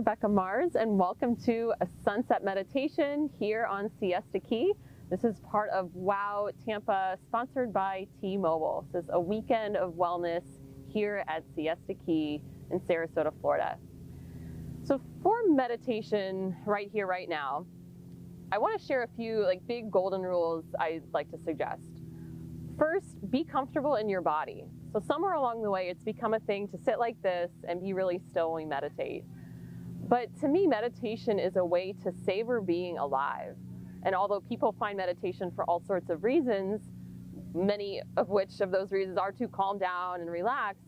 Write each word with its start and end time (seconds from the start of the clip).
Rebecca 0.00 0.28
Mars 0.28 0.76
and 0.76 0.98
welcome 0.98 1.36
to 1.44 1.74
a 1.82 1.86
sunset 2.02 2.42
meditation 2.42 3.28
here 3.38 3.66
on 3.66 3.90
Siesta 4.00 4.40
Key. 4.40 4.72
This 5.10 5.24
is 5.24 5.40
part 5.40 5.68
of 5.68 5.94
WOW 5.94 6.48
Tampa 6.64 7.18
sponsored 7.26 7.70
by 7.70 8.06
T-Mobile. 8.18 8.86
This 8.94 9.04
is 9.04 9.10
a 9.12 9.20
weekend 9.20 9.76
of 9.76 9.92
wellness 9.92 10.42
here 10.88 11.22
at 11.28 11.44
Siesta 11.54 11.92
Key 12.06 12.40
in 12.70 12.80
Sarasota, 12.80 13.30
Florida. 13.42 13.76
So 14.84 15.02
for 15.22 15.36
meditation 15.46 16.56
right 16.64 16.88
here, 16.90 17.06
right 17.06 17.28
now, 17.28 17.66
I 18.52 18.56
want 18.56 18.80
to 18.80 18.86
share 18.86 19.02
a 19.02 19.08
few 19.18 19.44
like 19.44 19.60
big 19.66 19.90
golden 19.90 20.22
rules 20.22 20.64
I'd 20.80 21.02
like 21.12 21.30
to 21.30 21.38
suggest. 21.44 21.82
First, 22.78 23.30
be 23.30 23.44
comfortable 23.44 23.96
in 23.96 24.08
your 24.08 24.22
body. 24.22 24.64
So 24.94 25.00
somewhere 25.06 25.34
along 25.34 25.60
the 25.60 25.70
way, 25.70 25.90
it's 25.90 26.02
become 26.02 26.32
a 26.32 26.40
thing 26.40 26.68
to 26.68 26.78
sit 26.78 26.98
like 26.98 27.20
this 27.20 27.50
and 27.68 27.82
be 27.82 27.92
really 27.92 28.18
still 28.30 28.52
when 28.52 28.64
we 28.64 28.66
meditate. 28.66 29.24
But 30.10 30.36
to 30.40 30.48
me, 30.48 30.66
meditation 30.66 31.38
is 31.38 31.54
a 31.54 31.64
way 31.64 31.94
to 32.02 32.12
savor 32.26 32.60
being 32.60 32.98
alive. 32.98 33.54
And 34.02 34.12
although 34.12 34.40
people 34.40 34.74
find 34.76 34.96
meditation 34.96 35.52
for 35.54 35.64
all 35.66 35.80
sorts 35.86 36.10
of 36.10 36.24
reasons, 36.24 36.80
many 37.54 38.02
of 38.16 38.28
which 38.28 38.60
of 38.60 38.72
those 38.72 38.90
reasons 38.90 39.18
are 39.18 39.30
to 39.30 39.46
calm 39.46 39.78
down 39.78 40.20
and 40.20 40.28
relax, 40.28 40.78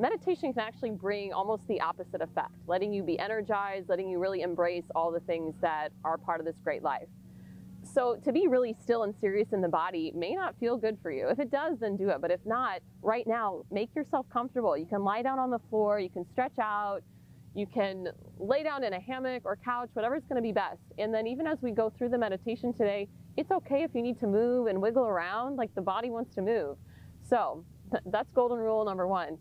meditation 0.00 0.52
can 0.52 0.62
actually 0.62 0.90
bring 0.90 1.32
almost 1.32 1.62
the 1.68 1.80
opposite 1.80 2.20
effect, 2.20 2.54
letting 2.66 2.92
you 2.92 3.04
be 3.04 3.16
energized, 3.20 3.88
letting 3.88 4.08
you 4.08 4.18
really 4.18 4.42
embrace 4.42 4.84
all 4.96 5.12
the 5.12 5.20
things 5.20 5.54
that 5.60 5.90
are 6.04 6.18
part 6.18 6.40
of 6.40 6.46
this 6.46 6.56
great 6.64 6.82
life. 6.82 7.06
So 7.84 8.16
to 8.24 8.32
be 8.32 8.48
really 8.48 8.74
still 8.82 9.04
and 9.04 9.14
serious 9.20 9.52
in 9.52 9.60
the 9.60 9.68
body 9.68 10.10
may 10.12 10.34
not 10.34 10.58
feel 10.58 10.76
good 10.76 10.98
for 11.00 11.12
you. 11.12 11.28
If 11.28 11.38
it 11.38 11.52
does, 11.52 11.78
then 11.78 11.96
do 11.96 12.08
it. 12.08 12.20
But 12.20 12.32
if 12.32 12.40
not, 12.44 12.80
right 13.00 13.28
now, 13.28 13.62
make 13.70 13.94
yourself 13.94 14.26
comfortable. 14.28 14.76
You 14.76 14.86
can 14.86 15.04
lie 15.04 15.22
down 15.22 15.38
on 15.38 15.50
the 15.50 15.60
floor, 15.70 16.00
you 16.00 16.10
can 16.10 16.28
stretch 16.32 16.58
out, 16.58 17.04
you 17.54 17.66
can 17.66 18.08
lay 18.38 18.62
down 18.62 18.82
in 18.82 18.92
a 18.92 19.00
hammock 19.00 19.42
or 19.44 19.56
couch, 19.64 19.88
whatever's 19.92 20.24
going 20.28 20.36
to 20.36 20.42
be 20.42 20.52
best. 20.52 20.82
And 20.98 21.14
then 21.14 21.26
even 21.26 21.46
as 21.46 21.58
we 21.62 21.70
go 21.70 21.90
through 21.96 22.08
the 22.08 22.18
meditation 22.18 22.72
today, 22.72 23.08
it's 23.36 23.50
okay 23.50 23.82
if 23.82 23.92
you 23.94 24.02
need 24.02 24.18
to 24.20 24.26
move 24.26 24.66
and 24.66 24.82
wiggle 24.82 25.06
around, 25.06 25.56
like 25.56 25.74
the 25.74 25.82
body 25.82 26.10
wants 26.10 26.34
to 26.34 26.42
move. 26.42 26.76
So 27.28 27.64
that's 28.06 28.30
golden 28.32 28.58
rule 28.58 28.84
number 28.84 29.06
one. 29.06 29.38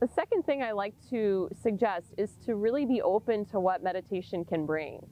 The 0.00 0.08
second 0.08 0.44
thing 0.44 0.62
I 0.62 0.72
like 0.72 0.94
to 1.10 1.50
suggest 1.60 2.14
is 2.16 2.36
to 2.46 2.54
really 2.54 2.86
be 2.86 3.02
open 3.02 3.44
to 3.46 3.60
what 3.60 3.82
meditation 3.82 4.44
can 4.44 4.64
bring. 4.64 5.04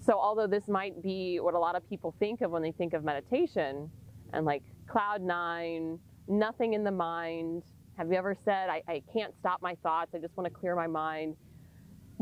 So 0.00 0.18
although 0.18 0.48
this 0.48 0.66
might 0.66 1.00
be 1.02 1.38
what 1.40 1.54
a 1.54 1.58
lot 1.58 1.76
of 1.76 1.88
people 1.88 2.14
think 2.18 2.40
of 2.40 2.50
when 2.50 2.62
they 2.62 2.72
think 2.72 2.92
of 2.92 3.04
meditation 3.04 3.90
and 4.32 4.44
like 4.44 4.64
cloud 4.88 5.22
nine, 5.22 5.98
nothing 6.26 6.72
in 6.72 6.84
the 6.84 6.90
mind. 6.90 7.62
Have 7.98 8.10
you 8.10 8.16
ever 8.16 8.34
said, 8.44 8.68
I, 8.68 8.82
I 8.88 9.02
can't 9.12 9.34
stop 9.38 9.60
my 9.62 9.76
thoughts, 9.82 10.12
I 10.14 10.18
just 10.18 10.36
want 10.36 10.52
to 10.52 10.58
clear 10.58 10.74
my 10.74 10.86
mind? 10.86 11.36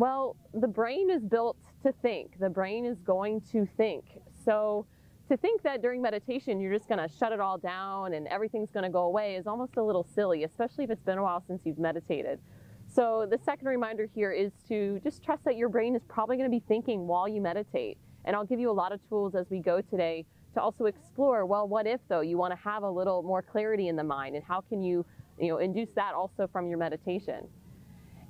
Well, 0.00 0.34
the 0.54 0.66
brain 0.66 1.10
is 1.10 1.22
built 1.22 1.58
to 1.82 1.92
think. 2.00 2.40
The 2.40 2.48
brain 2.48 2.86
is 2.86 2.98
going 3.00 3.42
to 3.52 3.68
think. 3.76 4.06
So 4.46 4.86
to 5.28 5.36
think 5.36 5.60
that 5.60 5.82
during 5.82 6.00
meditation 6.00 6.58
you're 6.58 6.72
just 6.72 6.88
going 6.88 7.06
to 7.06 7.14
shut 7.18 7.32
it 7.32 7.40
all 7.40 7.58
down 7.58 8.14
and 8.14 8.26
everything's 8.28 8.70
going 8.70 8.84
to 8.84 8.90
go 8.90 9.02
away 9.02 9.34
is 9.34 9.46
almost 9.46 9.76
a 9.76 9.82
little 9.82 10.06
silly, 10.14 10.44
especially 10.44 10.84
if 10.84 10.90
it's 10.90 11.02
been 11.02 11.18
a 11.18 11.22
while 11.22 11.44
since 11.46 11.60
you've 11.66 11.78
meditated. 11.78 12.38
So 12.86 13.28
the 13.30 13.36
second 13.44 13.68
reminder 13.68 14.08
here 14.14 14.32
is 14.32 14.52
to 14.68 15.00
just 15.04 15.22
trust 15.22 15.44
that 15.44 15.58
your 15.58 15.68
brain 15.68 15.94
is 15.94 16.00
probably 16.08 16.38
going 16.38 16.50
to 16.50 16.56
be 16.56 16.64
thinking 16.66 17.06
while 17.06 17.28
you 17.28 17.42
meditate. 17.42 17.98
And 18.24 18.34
I'll 18.34 18.46
give 18.46 18.58
you 18.58 18.70
a 18.70 18.72
lot 18.72 18.92
of 18.92 19.06
tools 19.10 19.34
as 19.34 19.50
we 19.50 19.58
go 19.58 19.82
today 19.82 20.24
to 20.54 20.62
also 20.62 20.86
explore, 20.86 21.44
well, 21.44 21.68
what 21.68 21.86
if 21.86 22.00
though 22.08 22.22
you 22.22 22.38
want 22.38 22.54
to 22.54 22.58
have 22.64 22.84
a 22.84 22.90
little 22.90 23.22
more 23.22 23.42
clarity 23.42 23.88
in 23.88 23.96
the 23.96 24.04
mind 24.04 24.34
and 24.34 24.42
how 24.42 24.62
can 24.62 24.82
you, 24.82 25.04
you 25.38 25.48
know, 25.48 25.58
induce 25.58 25.90
that 25.94 26.14
also 26.14 26.48
from 26.50 26.70
your 26.70 26.78
meditation. 26.78 27.46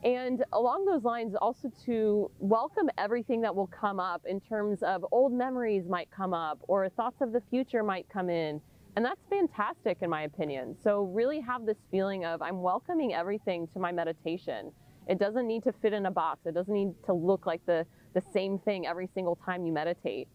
And 0.03 0.45
along 0.53 0.87
those 0.87 1.05
lines, 1.05 1.35
also 1.35 1.71
to 1.85 2.31
welcome 2.39 2.89
everything 2.97 3.43
that 3.43 3.55
will 3.55 3.67
come 3.67 4.01
up 4.01 4.23
in 4.27 4.41
terms 4.41 4.83
of 4.83 5.05
old 5.13 5.33
memories 5.33 5.85
might 5.89 6.11
come 6.11 6.33
up 6.33 6.59
or 6.69 6.89
thoughts 6.89 7.21
of 7.21 7.33
the 7.33 7.43
future 7.51 7.83
might 7.83 8.09
come 8.09 8.31
in 8.31 8.61
and 8.97 9.05
that's 9.05 9.21
fantastic 9.29 9.99
in 10.01 10.11
my 10.11 10.23
opinion. 10.23 10.77
So 10.83 11.05
really 11.05 11.41
have 11.41 11.65
this 11.65 11.79
feeling 11.91 12.25
of 12.25 12.43
I'm 12.43 12.61
welcoming 12.61 13.15
everything 13.15 13.69
to 13.73 13.79
my 13.79 13.93
meditation. 13.93 14.73
It 15.09 15.19
doesn't 15.19 15.47
need 15.47 15.63
to 15.65 15.73
fit 15.73 15.93
in 15.93 16.07
a 16.07 16.11
box. 16.11 16.41
It 16.45 16.55
doesn't 16.55 16.73
need 16.73 16.93
to 17.07 17.13
look 17.13 17.47
like 17.47 17.65
the, 17.67 17.87
the 18.15 18.23
same 18.33 18.59
thing 18.59 18.87
every 18.87 19.09
single 19.15 19.37
time 19.37 19.65
you 19.65 19.73
meditate. 19.73 20.29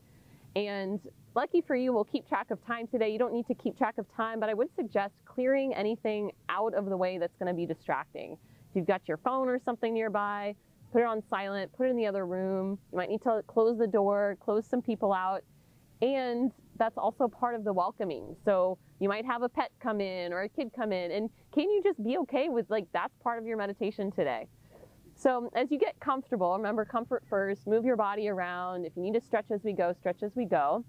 And 0.55 0.99
lucky 1.35 1.61
for 1.61 1.75
you, 1.75 1.91
we'll 1.91 2.05
keep 2.05 2.27
track 2.27 2.49
of 2.49 2.65
time 2.65 2.87
today. 2.87 3.09
You 3.09 3.19
don't 3.19 3.33
need 3.33 3.47
to 3.47 3.53
keep 3.53 3.77
track 3.77 3.97
of 3.97 4.05
time, 4.15 4.39
but 4.39 4.49
I 4.49 4.53
would 4.53 4.69
suggest 4.75 5.13
clearing 5.25 5.73
anything 5.73 6.31
out 6.47 6.73
of 6.73 6.85
the 6.85 6.95
way 6.95 7.17
that's 7.17 7.35
going 7.37 7.53
to 7.53 7.53
be 7.53 7.65
distracting. 7.65 8.37
You've 8.75 8.87
got 8.87 9.07
your 9.07 9.17
phone 9.17 9.47
or 9.47 9.59
something 9.63 9.93
nearby, 9.93 10.55
put 10.91 11.01
it 11.01 11.05
on 11.05 11.23
silent, 11.29 11.71
put 11.75 11.87
it 11.87 11.89
in 11.91 11.97
the 11.97 12.05
other 12.05 12.25
room. 12.25 12.77
You 12.91 12.97
might 12.97 13.09
need 13.09 13.21
to 13.23 13.41
close 13.47 13.77
the 13.77 13.87
door, 13.87 14.37
close 14.43 14.65
some 14.65 14.81
people 14.81 15.13
out, 15.13 15.43
and 16.01 16.51
that's 16.77 16.97
also 16.97 17.27
part 17.27 17.55
of 17.55 17.63
the 17.63 17.73
welcoming. 17.73 18.35
So 18.43 18.77
you 18.99 19.09
might 19.09 19.25
have 19.25 19.41
a 19.41 19.49
pet 19.49 19.71
come 19.81 20.01
in 20.01 20.33
or 20.33 20.41
a 20.41 20.49
kid 20.49 20.71
come 20.75 20.91
in 20.91 21.11
and 21.11 21.29
can 21.53 21.69
you 21.69 21.81
just 21.83 22.03
be 22.03 22.17
okay 22.19 22.49
with 22.49 22.69
like 22.69 22.85
that's 22.93 23.15
part 23.23 23.39
of 23.39 23.45
your 23.45 23.57
meditation 23.57 24.11
today? 24.11 24.47
So 25.15 25.49
as 25.55 25.71
you 25.71 25.79
get 25.79 25.97
comfortable, 25.99 26.55
remember 26.57 26.83
comfort 26.83 27.23
first, 27.29 27.67
move 27.67 27.85
your 27.85 27.95
body 27.95 28.27
around. 28.27 28.85
If 28.85 28.93
you 28.97 29.03
need 29.03 29.13
to 29.13 29.21
stretch 29.21 29.45
as 29.51 29.63
we 29.63 29.71
go, 29.71 29.93
stretch 29.93 30.21
as 30.23 30.35
we 30.35 30.45
go. 30.45 30.83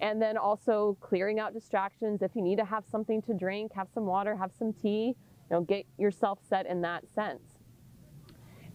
And 0.00 0.20
then 0.20 0.36
also 0.36 0.98
clearing 1.00 1.40
out 1.40 1.54
distractions. 1.54 2.20
If 2.20 2.32
you 2.34 2.42
need 2.42 2.56
to 2.56 2.64
have 2.64 2.84
something 2.84 3.22
to 3.22 3.32
drink, 3.32 3.72
have 3.74 3.88
some 3.94 4.04
water, 4.04 4.36
have 4.36 4.52
some 4.58 4.74
tea, 4.74 5.14
you 5.50 5.56
know, 5.56 5.60
get 5.62 5.86
yourself 5.98 6.38
set 6.48 6.66
in 6.66 6.80
that 6.82 7.04
sense. 7.14 7.42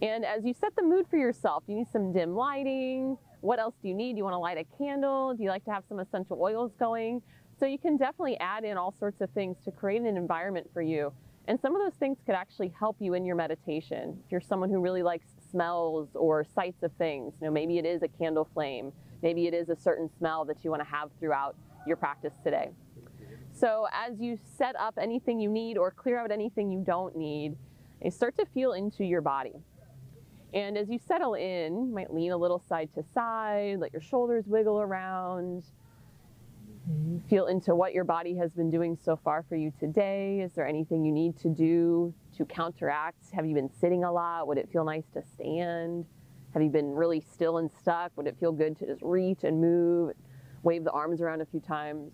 And 0.02 0.24
as 0.24 0.44
you 0.44 0.54
set 0.54 0.74
the 0.76 0.82
mood 0.82 1.06
for 1.10 1.16
yourself, 1.16 1.62
you 1.66 1.76
need 1.76 1.88
some 1.92 2.12
dim 2.12 2.34
lighting, 2.34 3.18
what 3.40 3.58
else 3.58 3.74
do 3.82 3.88
you 3.88 3.94
need? 3.94 4.14
Do 4.14 4.18
you 4.18 4.24
want 4.24 4.34
to 4.34 4.38
light 4.38 4.58
a 4.58 4.64
candle? 4.78 5.34
Do 5.34 5.42
you 5.42 5.48
like 5.48 5.64
to 5.64 5.70
have 5.70 5.84
some 5.88 5.98
essential 5.98 6.38
oils 6.40 6.72
going? 6.78 7.22
So 7.58 7.66
you 7.66 7.78
can 7.78 7.96
definitely 7.96 8.38
add 8.38 8.64
in 8.64 8.76
all 8.76 8.94
sorts 8.98 9.20
of 9.20 9.30
things 9.30 9.56
to 9.64 9.70
create 9.70 10.02
an 10.02 10.16
environment 10.16 10.68
for 10.72 10.82
you. 10.82 11.12
And 11.48 11.58
some 11.60 11.74
of 11.74 11.82
those 11.82 11.98
things 11.98 12.18
could 12.24 12.34
actually 12.34 12.72
help 12.78 12.96
you 13.00 13.14
in 13.14 13.24
your 13.24 13.36
meditation. 13.36 14.18
If 14.24 14.30
you're 14.30 14.40
someone 14.40 14.70
who 14.70 14.80
really 14.80 15.02
likes 15.02 15.26
smells 15.50 16.08
or 16.14 16.44
sights 16.44 16.82
of 16.82 16.92
things, 16.92 17.34
you 17.40 17.46
know, 17.46 17.52
maybe 17.52 17.78
it 17.78 17.84
is 17.84 18.02
a 18.02 18.08
candle 18.08 18.48
flame, 18.54 18.92
maybe 19.22 19.46
it 19.46 19.54
is 19.54 19.68
a 19.68 19.76
certain 19.76 20.08
smell 20.18 20.44
that 20.44 20.64
you 20.64 20.70
want 20.70 20.82
to 20.82 20.88
have 20.88 21.10
throughout 21.18 21.56
your 21.86 21.96
practice 21.96 22.34
today. 22.44 22.70
So 23.60 23.86
as 23.92 24.18
you 24.18 24.38
set 24.56 24.74
up 24.76 24.94
anything 24.98 25.38
you 25.38 25.50
need 25.50 25.76
or 25.76 25.90
clear 25.90 26.18
out 26.18 26.30
anything 26.30 26.72
you 26.72 26.82
don't 26.82 27.14
need, 27.14 27.56
you 28.02 28.10
start 28.10 28.34
to 28.38 28.46
feel 28.46 28.72
into 28.72 29.04
your 29.04 29.20
body. 29.20 29.52
And 30.54 30.78
as 30.78 30.88
you 30.88 30.98
settle 30.98 31.34
in, 31.34 31.88
you 31.88 31.94
might 31.94 32.12
lean 32.12 32.32
a 32.32 32.38
little 32.38 32.62
side 32.66 32.88
to 32.94 33.04
side, 33.12 33.76
let 33.78 33.92
your 33.92 34.00
shoulders 34.00 34.46
wiggle 34.46 34.80
around. 34.80 35.64
Feel 37.28 37.48
into 37.48 37.74
what 37.74 37.92
your 37.92 38.04
body 38.04 38.34
has 38.36 38.50
been 38.52 38.70
doing 38.70 38.96
so 39.04 39.14
far 39.14 39.44
for 39.46 39.56
you 39.56 39.70
today. 39.78 40.40
Is 40.40 40.52
there 40.54 40.66
anything 40.66 41.04
you 41.04 41.12
need 41.12 41.38
to 41.40 41.50
do 41.50 42.14
to 42.38 42.46
counteract? 42.46 43.30
Have 43.34 43.44
you 43.44 43.54
been 43.54 43.70
sitting 43.78 44.04
a 44.04 44.10
lot? 44.10 44.46
Would 44.48 44.56
it 44.56 44.70
feel 44.72 44.84
nice 44.84 45.04
to 45.12 45.22
stand? 45.34 46.06
Have 46.54 46.62
you 46.62 46.70
been 46.70 46.92
really 46.92 47.20
still 47.20 47.58
and 47.58 47.70
stuck? 47.70 48.10
Would 48.16 48.26
it 48.26 48.38
feel 48.40 48.52
good 48.52 48.78
to 48.78 48.86
just 48.86 49.02
reach 49.02 49.44
and 49.44 49.60
move, 49.60 50.14
wave 50.62 50.82
the 50.82 50.90
arms 50.92 51.20
around 51.20 51.42
a 51.42 51.46
few 51.46 51.60
times? 51.60 52.10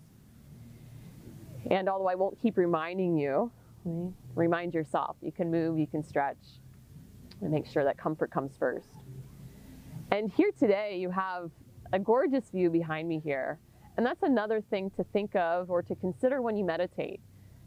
And 1.69 1.89
although 1.89 2.07
I 2.07 2.15
won't 2.15 2.39
keep 2.41 2.57
reminding 2.57 3.17
you, 3.17 3.51
remind 4.35 4.73
yourself 4.73 5.15
you 5.21 5.31
can 5.31 5.49
move, 5.49 5.77
you 5.77 5.87
can 5.87 6.03
stretch, 6.03 6.37
and 7.41 7.51
make 7.51 7.65
sure 7.65 7.83
that 7.83 7.97
comfort 7.97 8.31
comes 8.31 8.55
first. 8.57 8.89
And 10.11 10.31
here 10.31 10.51
today 10.57 10.97
you 10.97 11.09
have 11.09 11.51
a 11.93 11.99
gorgeous 11.99 12.49
view 12.49 12.69
behind 12.69 13.07
me 13.07 13.19
here. 13.23 13.59
And 13.97 14.05
that's 14.05 14.23
another 14.23 14.61
thing 14.61 14.91
to 14.91 15.03
think 15.05 15.35
of 15.35 15.69
or 15.69 15.81
to 15.81 15.95
consider 15.95 16.41
when 16.41 16.55
you 16.55 16.63
meditate. 16.63 17.19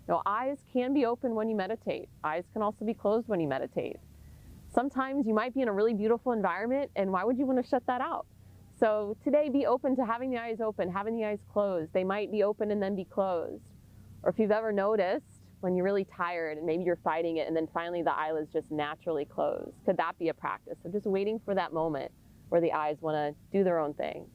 Now, 0.09 0.23
eyes 0.27 0.59
can 0.73 0.95
be 0.95 1.05
open 1.07 1.35
when 1.35 1.49
you 1.49 1.57
meditate. 1.57 2.09
Eyes 2.25 2.45
can 2.53 2.63
also 2.63 2.85
be 2.85 2.95
closed 2.95 3.29
when 3.29 3.41
you 3.41 3.49
meditate. 3.49 3.97
Sometimes 4.73 5.27
you 5.27 5.35
might 5.35 5.55
be 5.55 5.63
in 5.63 5.69
a 5.69 5.73
really 5.73 5.95
beautiful 5.95 6.33
environment 6.33 6.91
and 6.97 7.11
why 7.11 7.25
would 7.25 7.39
you 7.39 7.47
want 7.47 7.63
to 7.63 7.69
shut 7.69 7.87
that 7.87 8.01
out? 8.01 8.27
So 8.79 9.17
today 9.25 9.49
be 9.49 9.67
open 9.67 9.97
to 9.97 10.07
having 10.07 10.31
the 10.31 10.39
eyes 10.39 10.61
open, 10.61 10.91
having 10.91 11.17
the 11.17 11.25
eyes 11.25 11.41
closed. 11.53 11.93
They 11.93 12.05
might 12.05 12.31
be 12.31 12.43
open 12.43 12.71
and 12.71 12.83
then 12.83 12.95
be 12.95 13.05
closed. 13.05 13.63
Or 14.23 14.31
if 14.31 14.39
you've 14.39 14.51
ever 14.51 14.73
noticed, 14.73 15.41
when 15.61 15.77
you're 15.77 15.85
really 15.85 16.07
tired 16.17 16.57
and 16.57 16.67
maybe 16.67 16.85
you're 16.85 16.99
fighting 17.05 17.37
it 17.37 17.47
and 17.47 17.55
then 17.57 17.69
finally 17.73 18.03
the 18.03 18.13
eyelids 18.13 18.53
just 18.53 18.71
naturally 18.71 19.25
close. 19.25 19.73
Could 19.85 19.97
that 19.99 20.19
be 20.19 20.29
a 20.29 20.35
practice? 20.35 20.79
So 20.83 20.91
just 20.91 21.07
waiting 21.07 21.41
for 21.45 21.55
that 21.55 21.73
moment 21.73 22.11
where 22.49 22.61
the 22.61 22.73
eyes 22.73 22.97
want 23.01 23.15
to 23.17 23.35
do 23.57 23.63
their 23.63 23.79
own 23.79 23.95
thing. 23.95 24.27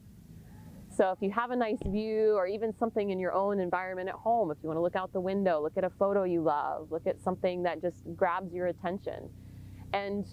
So 0.96 1.10
if 1.10 1.18
you 1.20 1.30
have 1.32 1.50
a 1.50 1.56
nice 1.56 1.78
view 1.84 2.34
or 2.36 2.46
even 2.46 2.74
something 2.78 3.10
in 3.10 3.18
your 3.18 3.32
own 3.32 3.60
environment 3.60 4.08
at 4.08 4.14
home, 4.14 4.50
if 4.50 4.56
you 4.62 4.68
want 4.68 4.78
to 4.78 4.82
look 4.82 4.96
out 4.96 5.12
the 5.12 5.20
window, 5.20 5.60
look 5.60 5.76
at 5.76 5.84
a 5.84 5.90
photo 5.90 6.24
you 6.24 6.42
love, 6.42 6.90
look 6.90 7.06
at 7.06 7.20
something 7.20 7.62
that 7.64 7.82
just 7.82 7.96
grabs 8.14 8.54
your 8.54 8.68
attention. 8.68 9.28
And 9.92 10.24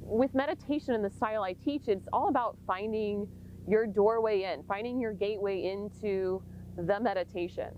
with 0.00 0.34
meditation 0.34 0.94
and 0.94 1.04
the 1.04 1.10
style 1.10 1.42
I 1.42 1.52
teach, 1.52 1.88
it's 1.88 2.08
all 2.12 2.28
about 2.28 2.56
finding 2.66 3.28
your 3.68 3.86
doorway 3.86 4.44
in, 4.44 4.62
finding 4.62 5.00
your 5.00 5.12
gateway 5.12 5.64
into 5.64 6.40
the 6.78 6.98
meditation. 7.00 7.70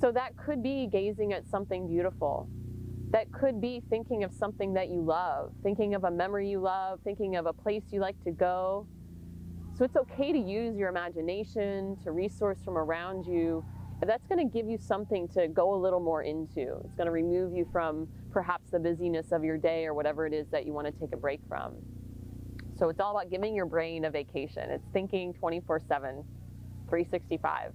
So 0.00 0.12
that 0.12 0.36
could 0.36 0.62
be 0.62 0.86
gazing 0.88 1.32
at 1.32 1.46
something 1.46 1.88
beautiful. 1.88 2.48
that 3.12 3.32
could 3.32 3.60
be 3.60 3.82
thinking 3.90 4.24
of 4.24 4.32
something 4.34 4.74
that 4.74 4.90
you 4.90 5.02
love, 5.02 5.52
thinking 5.62 5.94
of 5.94 6.04
a 6.04 6.10
memory 6.10 6.48
you 6.50 6.60
love, 6.60 7.00
thinking 7.04 7.36
of 7.36 7.46
a 7.46 7.54
place 7.54 7.84
you 7.92 8.00
like 8.00 8.22
to 8.24 8.32
go. 8.32 8.86
So 9.76 9.84
it's 9.84 9.96
okay 9.96 10.32
to 10.32 10.38
use 10.38 10.76
your 10.76 10.88
imagination, 10.90 11.96
to 12.04 12.12
resource 12.12 12.58
from 12.64 12.78
around 12.78 13.26
you. 13.26 13.64
That's 14.06 14.26
going 14.28 14.46
to 14.46 14.52
give 14.52 14.68
you 14.68 14.78
something 14.78 15.28
to 15.30 15.48
go 15.48 15.74
a 15.74 15.78
little 15.80 16.00
more 16.00 16.22
into. 16.22 16.76
It's 16.84 16.94
going 16.94 17.06
to 17.06 17.12
remove 17.12 17.54
you 17.54 17.66
from 17.72 18.08
perhaps 18.32 18.70
the 18.70 18.80
busyness 18.80 19.32
of 19.32 19.44
your 19.44 19.58
day 19.58 19.86
or 19.86 19.94
whatever 19.94 20.26
it 20.26 20.34
is 20.34 20.48
that 20.50 20.66
you 20.66 20.72
want 20.74 20.86
to 20.88 20.92
take 20.92 21.14
a 21.14 21.16
break 21.18 21.40
from. 21.48 21.74
So 22.78 22.88
it's 22.90 23.00
all 23.00 23.16
about 23.16 23.30
giving 23.30 23.54
your 23.54 23.66
brain 23.66 24.04
a 24.06 24.10
vacation. 24.10 24.70
It's 24.70 24.86
thinking 24.92 25.34
24 25.34 25.80
7, 25.80 26.24
365. 26.88 27.72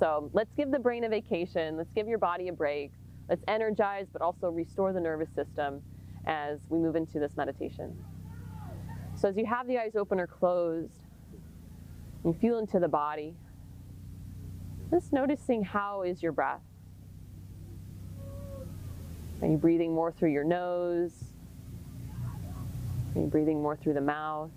So 0.00 0.30
let's 0.32 0.50
give 0.56 0.70
the 0.70 0.78
brain 0.78 1.04
a 1.04 1.10
vacation. 1.10 1.76
Let's 1.76 1.92
give 1.92 2.08
your 2.08 2.18
body 2.18 2.48
a 2.48 2.54
break. 2.54 2.90
Let's 3.28 3.44
energize, 3.46 4.06
but 4.10 4.22
also 4.22 4.48
restore 4.48 4.94
the 4.94 5.00
nervous 5.00 5.28
system 5.34 5.82
as 6.26 6.58
we 6.70 6.78
move 6.78 6.96
into 6.96 7.18
this 7.20 7.36
meditation. 7.36 8.02
So 9.14 9.28
as 9.28 9.36
you 9.36 9.44
have 9.44 9.68
the 9.68 9.78
eyes 9.78 9.96
open 9.96 10.18
or 10.18 10.26
closed, 10.26 11.02
you 12.24 12.32
feel 12.32 12.58
into 12.58 12.80
the 12.80 12.88
body. 12.88 13.34
Just 14.90 15.12
noticing 15.12 15.62
how 15.64 16.00
is 16.00 16.22
your 16.22 16.32
breath. 16.32 16.62
Are 19.42 19.48
you 19.48 19.58
breathing 19.58 19.94
more 19.94 20.12
through 20.12 20.32
your 20.32 20.44
nose? 20.44 21.12
Are 23.14 23.20
you 23.20 23.26
breathing 23.26 23.60
more 23.60 23.76
through 23.76 23.94
the 23.94 24.00
mouth? 24.00 24.50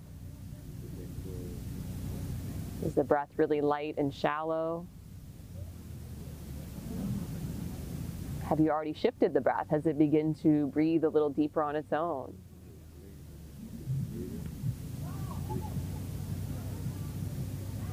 Is 2.85 2.95
the 2.95 3.03
breath 3.03 3.29
really 3.35 3.59
light 3.59 3.95
and 3.97 4.13
shallow? 4.13 4.87
Have 8.53 8.59
you 8.59 8.69
already 8.69 8.93
shifted 8.93 9.33
the 9.33 9.41
breath? 9.41 9.65
Has 9.71 9.87
it 9.87 9.97
begun 9.97 10.35
to 10.43 10.67
breathe 10.67 11.03
a 11.05 11.09
little 11.09 11.31
deeper 11.31 11.63
on 11.63 11.75
its 11.75 11.91
own? 11.91 12.37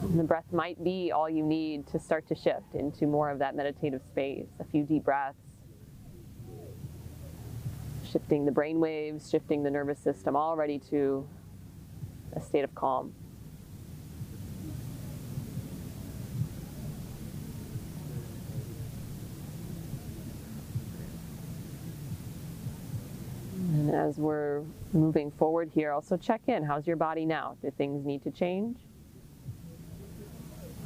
And 0.02 0.20
the 0.20 0.24
breath 0.24 0.52
might 0.52 0.84
be 0.84 1.12
all 1.12 1.30
you 1.30 1.42
need 1.42 1.86
to 1.86 1.98
start 1.98 2.28
to 2.28 2.34
shift 2.34 2.74
into 2.74 3.06
more 3.06 3.30
of 3.30 3.38
that 3.38 3.56
meditative 3.56 4.02
space. 4.10 4.48
A 4.60 4.64
few 4.64 4.82
deep 4.84 5.04
breaths, 5.04 5.38
shifting 8.12 8.44
the 8.44 8.52
brain 8.52 8.80
waves, 8.80 9.30
shifting 9.30 9.62
the 9.62 9.70
nervous 9.70 9.98
system, 9.98 10.36
already 10.36 10.78
to 10.90 11.26
a 12.34 12.40
state 12.42 12.64
of 12.64 12.74
calm. 12.74 13.14
And 23.70 23.94
as 23.94 24.18
we're 24.18 24.64
moving 24.92 25.30
forward 25.30 25.70
here, 25.72 25.92
also 25.92 26.16
check 26.16 26.40
in. 26.48 26.64
How's 26.64 26.88
your 26.88 26.96
body 26.96 27.24
now? 27.24 27.56
Do 27.62 27.70
things 27.70 28.04
need 28.04 28.24
to 28.24 28.30
change? 28.32 28.76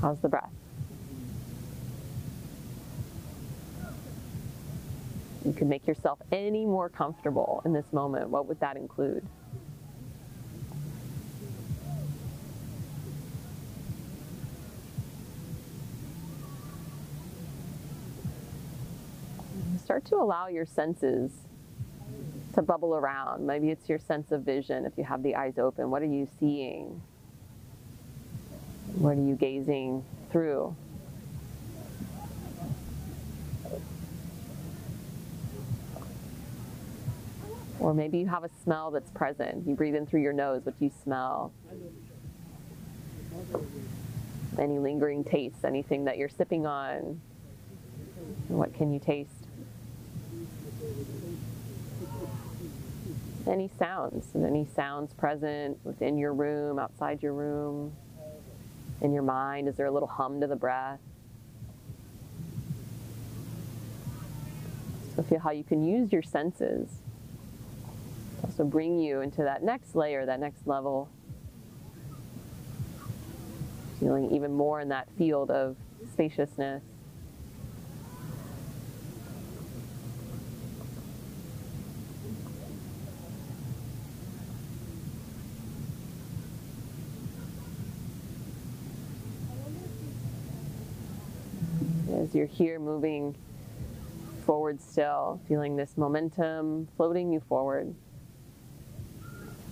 How's 0.02 0.20
the 0.20 0.28
breath? 0.28 0.50
You 5.46 5.54
can 5.54 5.66
make 5.66 5.86
yourself 5.86 6.18
any 6.30 6.66
more 6.66 6.90
comfortable 6.90 7.62
in 7.64 7.72
this 7.72 7.90
moment. 7.90 8.28
What 8.28 8.46
would 8.48 8.60
that 8.60 8.76
include? 8.76 9.26
Start 19.82 20.04
to 20.06 20.16
allow 20.16 20.48
your 20.48 20.66
senses 20.66 21.30
to 22.54 22.62
bubble 22.62 22.94
around. 22.94 23.46
Maybe 23.46 23.70
it's 23.70 23.88
your 23.88 23.98
sense 23.98 24.32
of 24.32 24.42
vision 24.42 24.86
if 24.86 24.92
you 24.96 25.04
have 25.04 25.22
the 25.22 25.34
eyes 25.36 25.58
open. 25.58 25.90
What 25.90 26.02
are 26.02 26.06
you 26.06 26.28
seeing? 26.38 27.02
What 28.96 29.16
are 29.16 29.22
you 29.22 29.34
gazing 29.34 30.04
through? 30.30 30.74
Or 37.80 37.92
maybe 37.92 38.18
you 38.18 38.26
have 38.28 38.44
a 38.44 38.50
smell 38.62 38.90
that's 38.90 39.10
present. 39.10 39.66
You 39.66 39.74
breathe 39.74 39.94
in 39.94 40.06
through 40.06 40.22
your 40.22 40.32
nose. 40.32 40.64
What 40.64 40.78
do 40.78 40.84
you 40.84 40.92
smell? 41.02 41.52
Any 44.58 44.78
lingering 44.78 45.24
tastes, 45.24 45.64
anything 45.64 46.04
that 46.04 46.16
you're 46.16 46.28
sipping 46.28 46.66
on? 46.66 47.20
What 48.48 48.72
can 48.72 48.92
you 48.92 49.00
taste? 49.00 49.43
Any 53.46 53.70
sounds, 53.78 54.34
any 54.34 54.66
sounds 54.74 55.12
present 55.12 55.78
within 55.84 56.16
your 56.16 56.32
room, 56.32 56.78
outside 56.78 57.22
your 57.22 57.34
room, 57.34 57.92
in 59.00 59.12
your 59.12 59.22
mind? 59.22 59.68
Is 59.68 59.76
there 59.76 59.86
a 59.86 59.90
little 59.90 60.08
hum 60.08 60.40
to 60.40 60.46
the 60.46 60.56
breath? 60.56 61.00
So 65.14 65.22
feel 65.22 65.40
how 65.40 65.50
you 65.50 65.62
can 65.62 65.84
use 65.84 66.12
your 66.12 66.22
senses 66.22 66.88
also 68.54 68.64
bring 68.64 69.00
you 69.00 69.20
into 69.20 69.42
that 69.42 69.64
next 69.64 69.96
layer, 69.96 70.24
that 70.26 70.38
next 70.38 70.66
level. 70.66 71.08
Feeling 73.98 74.30
even 74.32 74.52
more 74.52 74.80
in 74.80 74.88
that 74.90 75.08
field 75.18 75.50
of 75.50 75.76
spaciousness. 76.12 76.82
as 92.14 92.23
you're 92.34 92.46
here 92.46 92.78
moving 92.78 93.36
forward 94.44 94.80
still, 94.80 95.40
feeling 95.48 95.76
this 95.76 95.96
momentum 95.96 96.88
floating 96.96 97.32
you 97.32 97.40
forward. 97.40 97.94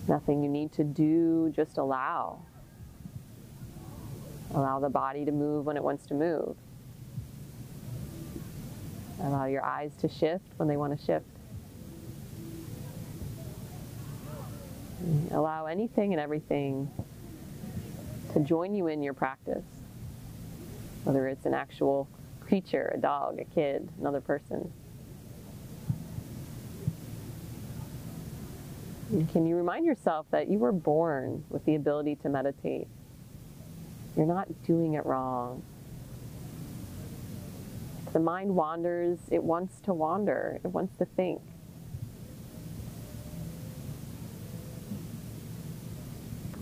Nothing 0.08 0.42
you 0.42 0.48
need 0.48 0.72
to 0.72 0.84
do, 0.84 1.52
just 1.54 1.78
allow. 1.78 2.42
Allow 4.54 4.80
the 4.80 4.88
body 4.88 5.24
to 5.24 5.32
move 5.32 5.66
when 5.66 5.76
it 5.76 5.82
wants 5.82 6.06
to 6.06 6.14
move. 6.14 6.56
Allow 9.20 9.46
your 9.46 9.64
eyes 9.64 9.92
to 10.00 10.08
shift 10.08 10.44
when 10.56 10.68
they 10.68 10.76
want 10.76 10.98
to 10.98 11.04
shift. 11.04 11.26
Allow 15.30 15.66
anything 15.66 16.12
and 16.12 16.20
everything 16.20 16.90
to 18.32 18.40
join 18.40 18.74
you 18.74 18.86
in 18.86 19.02
your 19.02 19.14
practice, 19.14 19.64
whether 21.04 21.28
it's 21.28 21.46
an 21.46 21.54
actual 21.54 22.08
creature, 22.42 22.92
a 22.94 22.98
dog, 22.98 23.38
a 23.38 23.44
kid, 23.44 23.88
another 23.98 24.20
person. 24.20 24.72
And 29.10 29.30
can 29.30 29.46
you 29.46 29.56
remind 29.56 29.84
yourself 29.84 30.26
that 30.30 30.48
you 30.48 30.58
were 30.58 30.72
born 30.72 31.44
with 31.50 31.64
the 31.66 31.74
ability 31.74 32.16
to 32.16 32.28
meditate? 32.28 32.88
You're 34.16 34.26
not 34.26 34.48
doing 34.64 34.94
it 34.94 35.04
wrong. 35.04 35.62
If 38.06 38.12
the 38.14 38.20
mind 38.20 38.54
wanders, 38.54 39.18
it 39.30 39.42
wants 39.42 39.80
to 39.82 39.92
wander, 39.92 40.60
it 40.64 40.68
wants 40.68 40.96
to 40.98 41.04
think. 41.04 41.42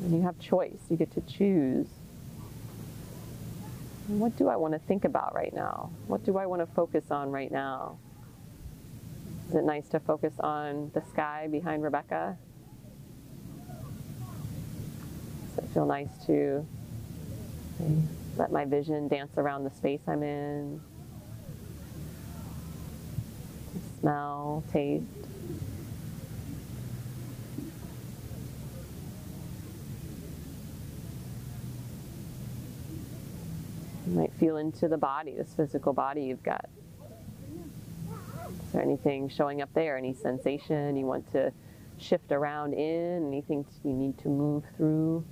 And 0.00 0.12
you 0.12 0.22
have 0.22 0.38
choice, 0.40 0.78
you 0.88 0.96
get 0.96 1.12
to 1.12 1.20
choose 1.20 1.86
what 4.18 4.36
do 4.36 4.48
I 4.48 4.56
want 4.56 4.74
to 4.74 4.80
think 4.80 5.04
about 5.04 5.34
right 5.34 5.54
now? 5.54 5.90
What 6.06 6.24
do 6.24 6.36
I 6.36 6.46
want 6.46 6.60
to 6.62 6.74
focus 6.74 7.10
on 7.10 7.30
right 7.30 7.50
now? 7.50 7.98
Is 9.48 9.54
it 9.54 9.64
nice 9.64 9.88
to 9.90 10.00
focus 10.00 10.32
on 10.40 10.90
the 10.94 11.02
sky 11.10 11.48
behind 11.50 11.82
Rebecca? 11.82 12.36
Does 15.54 15.64
it 15.64 15.70
feel 15.72 15.86
nice 15.86 16.08
to 16.26 16.66
let 18.36 18.50
my 18.50 18.64
vision 18.64 19.06
dance 19.08 19.36
around 19.36 19.64
the 19.64 19.70
space 19.70 20.00
I'm 20.06 20.22
in? 20.22 20.80
Smell, 24.00 24.64
taste. 24.72 25.04
You 34.10 34.16
might 34.16 34.32
feel 34.34 34.56
into 34.56 34.88
the 34.88 34.98
body, 34.98 35.34
this 35.36 35.54
physical 35.54 35.92
body 35.92 36.24
you've 36.24 36.42
got. 36.42 36.68
Is 38.10 38.72
there 38.72 38.82
anything 38.82 39.28
showing 39.28 39.62
up 39.62 39.72
there? 39.72 39.96
Any 39.96 40.14
sensation 40.14 40.96
you 40.96 41.06
want 41.06 41.30
to 41.32 41.52
shift 41.96 42.32
around 42.32 42.74
in? 42.74 43.28
Anything 43.28 43.64
you 43.84 43.92
need 43.92 44.18
to 44.18 44.28
move 44.28 44.64
through? 44.76 45.24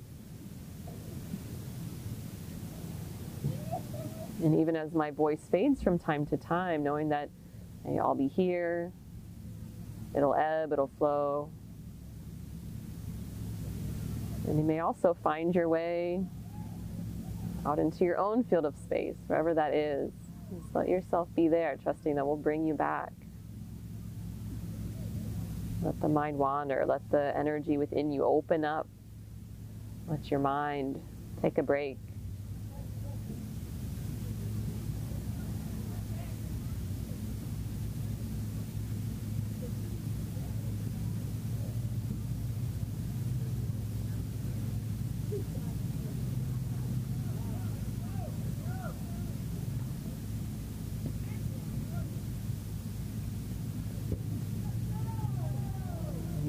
And 4.41 4.57
even 4.57 4.77
as 4.77 4.93
my 4.93 5.11
voice 5.11 5.41
fades 5.51 5.83
from 5.83 5.99
time 5.99 6.25
to 6.27 6.37
time, 6.37 6.81
knowing 6.81 7.09
that 7.09 7.29
hey, 7.85 7.99
I'll 7.99 8.15
be 8.15 8.27
here, 8.29 8.93
It'll 10.15 10.33
ebb, 10.33 10.73
it'll 10.73 10.91
flow. 10.97 11.49
And 14.47 14.57
you 14.57 14.63
may 14.63 14.79
also 14.79 15.15
find 15.21 15.53
your 15.53 15.69
way 15.69 16.25
out 17.69 17.77
into 17.77 18.03
your 18.03 18.17
own 18.17 18.43
field 18.43 18.65
of 18.65 18.75
space, 18.83 19.15
wherever 19.27 19.53
that 19.53 19.73
is. 19.75 20.11
Just 20.51 20.73
let 20.73 20.89
yourself 20.89 21.27
be 21.35 21.47
there, 21.47 21.77
trusting 21.83 22.15
that 22.15 22.25
will 22.25 22.35
bring 22.35 22.65
you 22.65 22.73
back. 22.73 23.13
Let 25.83 26.01
the 26.01 26.09
mind 26.09 26.37
wander. 26.37 26.83
Let 26.87 27.07
the 27.11 27.31
energy 27.37 27.77
within 27.77 28.11
you 28.11 28.25
open 28.25 28.65
up. 28.65 28.87
Let 30.07 30.31
your 30.31 30.39
mind 30.39 30.99
take 31.41 31.59
a 31.59 31.63
break. 31.63 31.99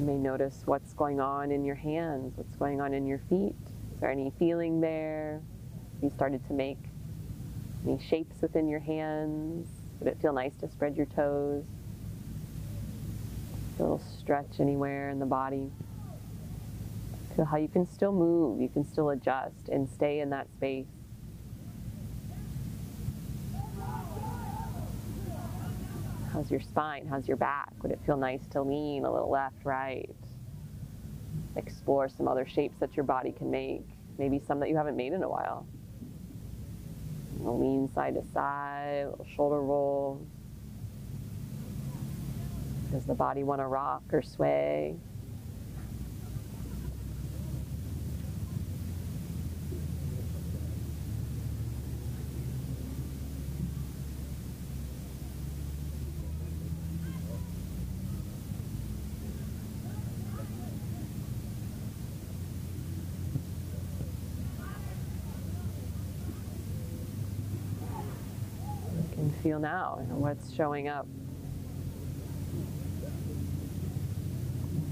may 0.11 0.17
notice 0.17 0.63
what's 0.65 0.93
going 0.93 1.21
on 1.21 1.51
in 1.51 1.63
your 1.63 1.75
hands, 1.75 2.33
what's 2.35 2.55
going 2.57 2.81
on 2.81 2.93
in 2.93 3.07
your 3.07 3.19
feet. 3.29 3.55
Is 3.93 3.99
there 4.01 4.11
any 4.11 4.31
feeling 4.37 4.81
there? 4.81 5.41
You 6.01 6.09
started 6.09 6.45
to 6.47 6.53
make 6.53 6.79
any 7.85 7.97
shapes 7.97 8.41
within 8.41 8.67
your 8.67 8.81
hands? 8.81 9.67
Would 9.99 10.09
it 10.09 10.17
feel 10.21 10.33
nice 10.33 10.55
to 10.59 10.69
spread 10.69 10.97
your 10.97 11.05
toes? 11.05 11.63
A 13.79 13.81
little 13.81 14.01
stretch 14.19 14.59
anywhere 14.59 15.09
in 15.09 15.19
the 15.19 15.25
body. 15.25 15.71
Feel 17.35 17.45
how 17.45 17.57
you 17.57 17.69
can 17.69 17.89
still 17.89 18.11
move, 18.11 18.59
you 18.59 18.67
can 18.67 18.85
still 18.85 19.11
adjust 19.11 19.69
and 19.69 19.89
stay 19.89 20.19
in 20.19 20.29
that 20.31 20.47
space. 20.57 20.87
How's 26.41 26.49
your 26.49 26.59
spine? 26.59 27.05
How's 27.05 27.27
your 27.27 27.37
back? 27.37 27.71
Would 27.83 27.91
it 27.91 27.99
feel 28.03 28.17
nice 28.17 28.47
to 28.47 28.63
lean 28.63 29.05
a 29.05 29.13
little 29.13 29.29
left, 29.29 29.63
right? 29.63 30.09
Explore 31.55 32.09
some 32.09 32.27
other 32.27 32.47
shapes 32.47 32.79
that 32.79 32.97
your 32.97 33.03
body 33.03 33.31
can 33.31 33.51
make, 33.51 33.85
maybe 34.17 34.41
some 34.47 34.59
that 34.61 34.69
you 34.69 34.75
haven't 34.75 34.95
made 34.95 35.13
in 35.13 35.21
a 35.21 35.29
while. 35.29 35.67
A 37.45 37.51
lean 37.51 37.91
side 37.93 38.15
to 38.15 38.23
side, 38.33 39.05
little 39.11 39.27
shoulder 39.35 39.61
roll. 39.61 40.19
Does 42.91 43.05
the 43.05 43.13
body 43.13 43.43
want 43.43 43.61
to 43.61 43.67
rock 43.67 44.01
or 44.11 44.23
sway? 44.23 44.95
Feel 69.51 69.59
now 69.59 69.97
what's 70.11 70.53
showing 70.53 70.87
up. 70.87 71.05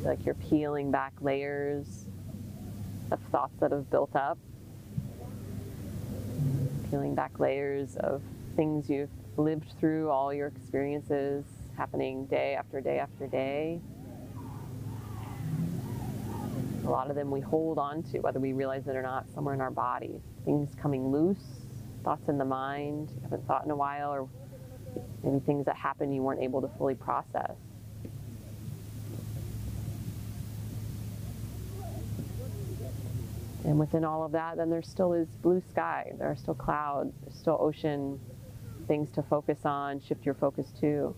Like 0.02 0.26
you're 0.26 0.36
peeling 0.36 0.92
back 0.92 1.14
layers 1.22 2.08
of 3.10 3.22
thoughts 3.32 3.54
that 3.62 3.72
have 3.72 3.90
built 3.90 4.14
up, 4.18 4.38
peeling 6.90 7.16
back 7.16 7.40
layers 7.40 7.96
of 7.96 8.22
things 8.58 8.90
you've 8.90 9.10
lived 9.38 9.72
through, 9.80 10.10
all 10.10 10.34
your 10.34 10.48
experiences 10.48 11.46
happening 11.78 12.26
day 12.26 12.56
after 12.56 12.82
day 12.82 13.00
after 13.00 13.28
day. 13.28 13.80
A 16.84 16.90
lot 16.90 17.10
of 17.10 17.16
them 17.16 17.32
we 17.32 17.40
hold 17.40 17.80
on 17.80 18.04
to, 18.12 18.20
whether 18.20 18.42
we 18.42 18.52
realize 18.52 18.88
it 18.90 18.98
or 18.98 19.04
not, 19.04 19.24
somewhere 19.34 19.54
in 19.54 19.62
our 19.62 19.72
body. 19.72 20.20
Things 20.44 20.76
coming 20.82 21.14
loose, 21.14 21.62
thoughts 22.04 22.28
in 22.28 22.38
the 22.38 22.46
mind 22.46 23.10
you 23.16 23.22
haven't 23.22 23.48
thought 23.48 23.64
in 23.64 23.72
a 23.72 23.76
while, 23.76 24.12
or 24.12 24.28
maybe 25.24 25.40
things 25.40 25.66
that 25.66 25.76
happened 25.76 26.14
you 26.14 26.22
weren't 26.22 26.42
able 26.42 26.62
to 26.62 26.68
fully 26.78 26.96
process. 26.96 27.56
And 33.64 33.78
within 33.78 34.04
all 34.04 34.24
of 34.24 34.32
that, 34.32 34.58
then 34.58 34.70
there 34.70 34.82
still 34.82 35.14
is 35.14 35.28
blue 35.44 35.62
sky. 35.70 36.14
There 36.18 36.28
are 36.28 36.36
still 36.36 36.56
clouds. 36.56 37.14
There's 37.24 37.36
still 37.36 37.58
ocean, 37.60 38.20
things 38.88 39.12
to 39.12 39.22
focus 39.22 39.60
on, 39.66 40.02
shift 40.02 40.26
your 40.26 40.34
focus 40.34 40.68
to. 40.80 41.16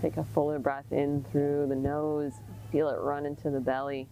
Take 0.00 0.16
a 0.16 0.24
fuller 0.24 0.58
breath 0.58 0.90
in 0.92 1.24
through 1.30 1.66
the 1.68 1.76
nose, 1.76 2.34
feel 2.70 2.88
it 2.88 2.98
run 3.00 3.26
into 3.26 3.50
the 3.50 3.60
belly. 3.60 4.08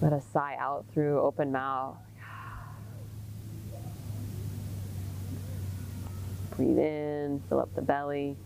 Let 0.00 0.12
a 0.12 0.20
sigh 0.20 0.56
out 0.58 0.84
through 0.92 1.20
open 1.20 1.52
mouth. 1.52 1.96
Breathe 6.56 6.78
in, 6.78 7.42
fill 7.48 7.60
up 7.60 7.74
the 7.74 7.82
belly. 7.82 8.36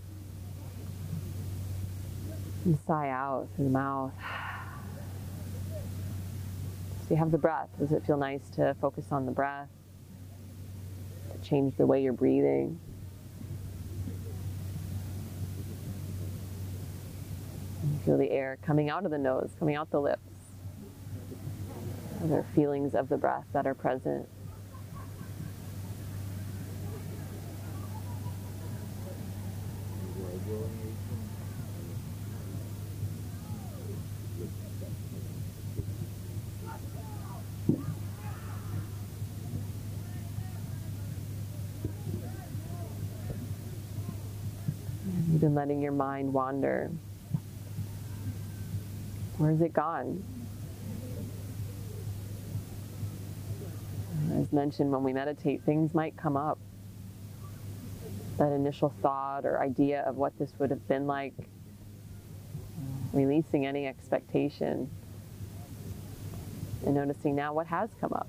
And 2.64 2.78
sigh 2.86 3.08
out 3.08 3.48
through 3.54 3.64
the 3.64 3.70
mouth. 3.70 4.12
So 7.02 7.14
you 7.14 7.16
have 7.16 7.30
the 7.30 7.38
breath. 7.38 7.68
Does 7.78 7.92
it 7.92 8.04
feel 8.04 8.16
nice 8.16 8.48
to 8.50 8.74
focus 8.80 9.06
on 9.10 9.26
the 9.26 9.32
breath? 9.32 9.68
To 11.32 11.48
change 11.48 11.76
the 11.76 11.86
way 11.86 12.02
you're 12.02 12.12
breathing? 12.12 12.78
Feel 18.04 18.16
the 18.16 18.30
air 18.30 18.56
coming 18.62 18.88
out 18.88 19.04
of 19.04 19.10
the 19.10 19.18
nose, 19.18 19.50
coming 19.58 19.76
out 19.76 19.90
the 19.90 20.00
lips. 20.00 20.22
Are 22.30 22.44
feelings 22.54 22.94
of 22.94 23.08
the 23.08 23.16
breath 23.16 23.44
that 23.52 23.66
are 23.66 23.74
present? 23.74 24.28
You've 45.30 45.40
been 45.40 45.54
letting 45.54 45.80
your 45.80 45.92
mind 45.92 46.32
wander. 46.32 46.90
Where's 49.40 49.62
it 49.62 49.72
gone? 49.72 50.22
Uh, 54.30 54.38
as 54.38 54.52
mentioned, 54.52 54.92
when 54.92 55.02
we 55.02 55.14
meditate, 55.14 55.62
things 55.62 55.94
might 55.94 56.14
come 56.14 56.36
up. 56.36 56.58
That 58.36 58.52
initial 58.52 58.92
thought 59.00 59.46
or 59.46 59.58
idea 59.58 60.02
of 60.02 60.16
what 60.18 60.38
this 60.38 60.52
would 60.58 60.68
have 60.68 60.86
been 60.86 61.06
like, 61.06 61.32
uh, 61.38 61.44
releasing 63.14 63.64
any 63.64 63.86
expectation, 63.86 64.90
and 66.84 66.94
noticing 66.94 67.34
now 67.34 67.54
what 67.54 67.66
has 67.68 67.88
come 67.98 68.12
up. 68.12 68.28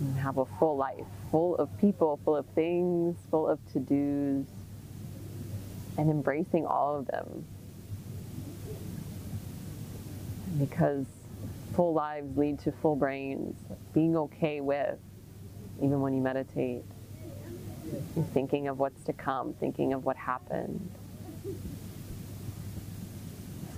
And 0.00 0.16
have 0.18 0.38
a 0.38 0.44
full 0.44 0.76
life, 0.76 1.06
full 1.30 1.56
of 1.56 1.68
people, 1.78 2.18
full 2.24 2.36
of 2.36 2.46
things, 2.46 3.16
full 3.30 3.48
of 3.48 3.58
to 3.72 3.80
dos, 3.80 4.46
and 5.96 6.10
embracing 6.10 6.66
all 6.66 6.98
of 6.98 7.06
them. 7.06 7.44
Because 10.58 11.06
full 11.74 11.92
lives 11.92 12.36
lead 12.36 12.58
to 12.60 12.72
full 12.72 12.96
brains. 12.96 13.56
being 13.92 14.16
okay 14.16 14.60
with, 14.60 14.98
even 15.78 16.00
when 16.00 16.14
you 16.14 16.20
meditate. 16.20 16.84
Thinking 18.34 18.68
of 18.68 18.78
what's 18.78 19.02
to 19.04 19.12
come, 19.12 19.54
thinking 19.54 19.92
of 19.92 20.04
what 20.04 20.16
happened. 20.16 20.90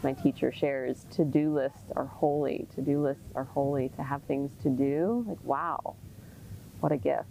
My 0.02 0.14
teacher 0.14 0.50
shares, 0.50 1.04
to 1.12 1.24
do 1.24 1.54
lists 1.54 1.92
are 1.94 2.06
holy. 2.06 2.66
To 2.74 2.80
do 2.80 3.02
lists 3.02 3.30
are 3.34 3.44
holy. 3.44 3.90
To 3.90 4.02
have 4.02 4.22
things 4.22 4.50
to 4.62 4.70
do, 4.70 5.24
like, 5.28 5.38
wow, 5.44 5.94
what 6.80 6.92
a 6.92 6.96
gift. 6.96 7.26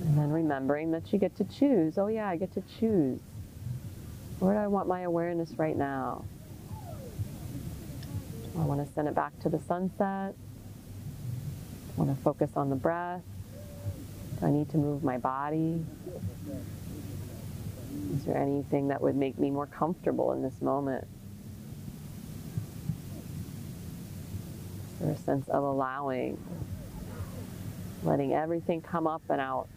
And 0.00 0.18
then 0.18 0.30
remembering 0.30 0.92
that 0.92 1.12
you 1.12 1.18
get 1.18 1.36
to 1.36 1.44
choose. 1.44 1.98
Oh, 1.98 2.06
yeah, 2.06 2.28
I 2.28 2.36
get 2.36 2.52
to 2.54 2.62
choose. 2.78 3.20
Where 4.38 4.54
do 4.54 4.60
I 4.60 4.66
want 4.68 4.86
my 4.86 5.00
awareness 5.02 5.50
right 5.56 5.76
now? 5.76 6.24
I 8.56 8.62
want 8.64 8.86
to 8.86 8.92
send 8.92 9.08
it 9.08 9.14
back 9.14 9.38
to 9.40 9.48
the 9.48 9.58
sunset. 9.58 10.34
I 11.96 11.96
want 11.96 12.16
to 12.16 12.22
focus 12.22 12.50
on 12.54 12.70
the 12.70 12.76
breath. 12.76 13.22
Do 14.40 14.46
I 14.46 14.50
need 14.50 14.68
to 14.70 14.76
move 14.78 15.04
my 15.04 15.18
body? 15.18 15.84
Is 18.14 18.24
there 18.24 18.36
anything 18.36 18.88
that 18.88 19.00
would 19.00 19.16
make 19.16 19.38
me 19.38 19.50
more 19.50 19.66
comfortable 19.66 20.32
in 20.32 20.42
this 20.42 20.60
moment? 20.60 21.06
Is 24.92 24.98
there 25.00 25.10
a 25.10 25.16
sense 25.16 25.48
of 25.48 25.62
allowing, 25.62 26.38
letting 28.02 28.32
everything 28.32 28.80
come 28.80 29.06
up 29.06 29.22
and 29.28 29.40
out? 29.40 29.68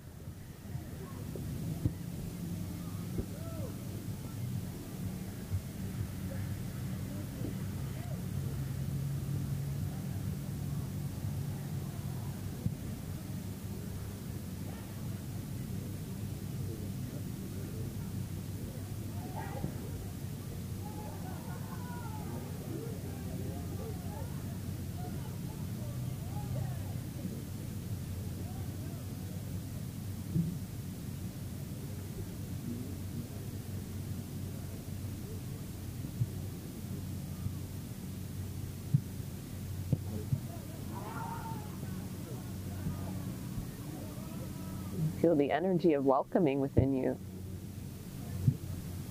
Feel 45.28 45.36
the 45.36 45.52
energy 45.52 45.92
of 45.92 46.06
welcoming 46.06 46.62
within 46.62 46.94
you. 46.94 47.18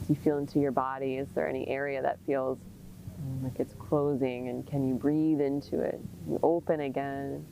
As 0.01 0.09
you 0.09 0.15
feel 0.15 0.39
into 0.39 0.59
your 0.59 0.73
body, 0.73 1.19
is 1.19 1.29
there 1.35 1.47
any 1.47 1.69
area 1.69 2.01
that 2.01 2.19
feels 2.27 2.57
like 3.43 3.61
it's 3.61 3.75
closing 3.75 4.49
and 4.49 4.67
can 4.67 4.89
you 4.89 4.95
breathe 4.95 5.43
into 5.43 5.79
it? 5.79 6.01
You 6.27 6.41
open 6.43 6.81
again. 6.81 7.45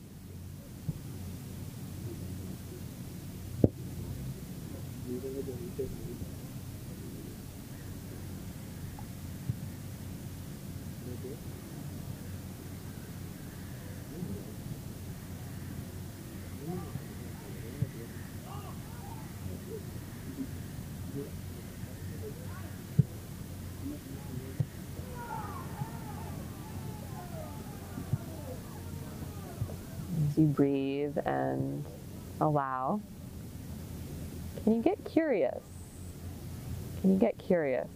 You 30.37 30.47
breathe 30.47 31.17
and 31.25 31.85
allow, 32.41 32.99
can 34.63 34.75
you 34.75 34.81
get 34.81 35.03
curious? 35.05 35.61
Can 37.01 37.13
you 37.13 37.19
get 37.19 37.37
curious? 37.37 37.87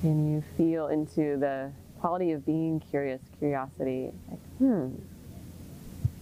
Can 0.00 0.30
you 0.30 0.42
feel 0.56 0.88
into 0.88 1.36
the 1.38 1.70
quality 2.00 2.32
of 2.32 2.44
being 2.44 2.80
curious, 2.80 3.20
curiosity? 3.38 4.10
Like, 4.30 4.40
hmm, 4.58 4.88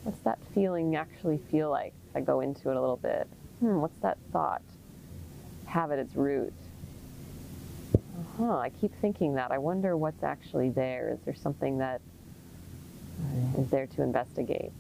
what's 0.04 0.20
that 0.20 0.38
feeling 0.54 0.94
actually 0.94 1.38
feel 1.50 1.70
like? 1.70 1.92
I 2.14 2.20
go 2.20 2.40
into 2.40 2.70
it 2.70 2.76
a 2.76 2.80
little 2.80 2.96
bit, 2.96 3.26
hmm, 3.60 3.80
what's 3.80 3.98
that 3.98 4.18
thought 4.32 4.62
have 5.66 5.90
at 5.90 5.98
its 5.98 6.14
root? 6.14 6.54
Uh-huh, 7.94 8.56
I 8.58 8.70
keep 8.70 8.94
thinking 9.00 9.34
that. 9.34 9.50
I 9.50 9.58
wonder 9.58 9.96
what's 9.96 10.22
actually 10.22 10.70
there. 10.70 11.10
Is 11.10 11.18
there 11.24 11.34
something 11.34 11.78
that 11.78 12.00
is 13.58 13.68
there 13.70 13.86
to 13.86 14.02
investigate? 14.02 14.72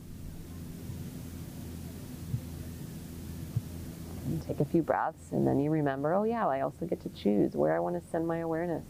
And 4.26 4.42
take 4.42 4.60
a 4.60 4.64
few 4.64 4.82
breaths, 4.82 5.30
and 5.32 5.46
then 5.46 5.60
you 5.60 5.70
remember, 5.70 6.12
oh 6.14 6.24
yeah, 6.24 6.46
I 6.46 6.60
also 6.60 6.84
get 6.84 7.00
to 7.02 7.08
choose 7.08 7.54
where 7.54 7.74
I 7.76 7.80
want 7.80 8.02
to 8.02 8.10
send 8.10 8.26
my 8.26 8.38
awareness. 8.38 8.84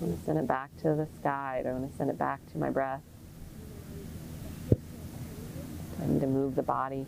I 0.00 0.04
want 0.04 0.18
to 0.18 0.24
send 0.24 0.38
it 0.38 0.46
back 0.46 0.76
to 0.82 0.94
the 0.94 1.08
sky. 1.20 1.62
I 1.66 1.72
want 1.72 1.90
to 1.90 1.96
send 1.96 2.10
it 2.10 2.18
back 2.18 2.40
to 2.52 2.58
my 2.58 2.68
breath? 2.68 3.02
I 6.02 6.06
need 6.06 6.20
to 6.20 6.26
move 6.26 6.54
the 6.54 6.62
body? 6.62 7.06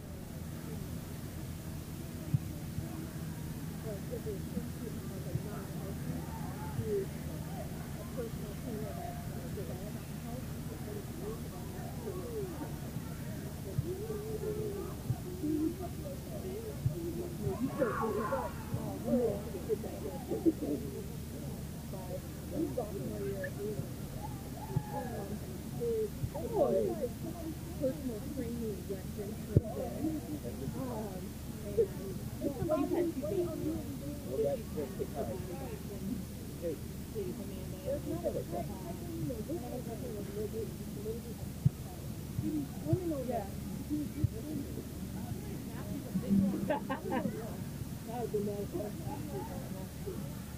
You're 6.86 7.04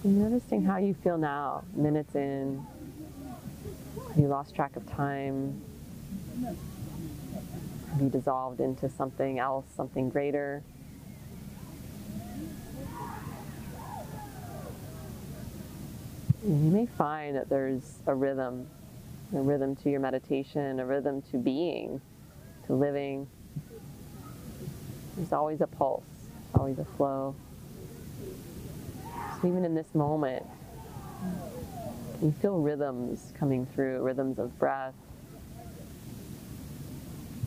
noticing 0.09 0.65
how 0.65 0.79
you 0.79 0.95
feel 0.95 1.19
now, 1.19 1.65
minutes 1.75 2.15
in. 2.15 2.65
Have 4.09 4.19
you 4.19 4.29
lost 4.29 4.55
track 4.55 4.77
of 4.77 4.87
time? 4.87 5.61
Have 7.91 8.01
you 8.01 8.09
dissolved 8.09 8.61
into 8.61 8.89
something 8.89 9.39
else, 9.39 9.67
something 9.77 10.09
greater? 10.09 10.63
You 16.45 16.55
may 16.55 16.87
find 16.87 17.37
that 17.37 17.49
there's 17.49 17.99
a 18.07 18.15
rhythm, 18.15 18.69
a 19.35 19.41
rhythm 19.41 19.77
to 19.77 19.91
your 19.91 20.01
meditation, 20.01 20.81
a 20.81 20.87
rhythm 20.87 21.23
to 21.31 21.37
being, 21.39 22.01
to 22.67 22.75
living. 22.75 23.29
There's 25.17 25.33
always 25.33 25.61
a 25.61 25.67
pulse, 25.67 26.05
always 26.55 26.79
a 26.79 26.85
flow. 26.85 27.35
Even 29.45 29.65
in 29.65 29.75
this 29.75 29.95
moment, 29.95 30.45
you 32.21 32.33
feel 32.41 32.59
rhythms 32.59 33.33
coming 33.39 33.67
through, 33.67 34.03
rhythms 34.03 34.39
of 34.39 34.59
breath, 34.59 34.95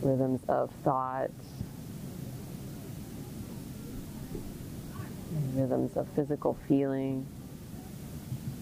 rhythms 0.00 0.40
of 0.48 0.70
thought, 0.82 1.30
rhythms 5.54 5.96
of 5.96 6.08
physical 6.08 6.56
feeling, 6.66 7.26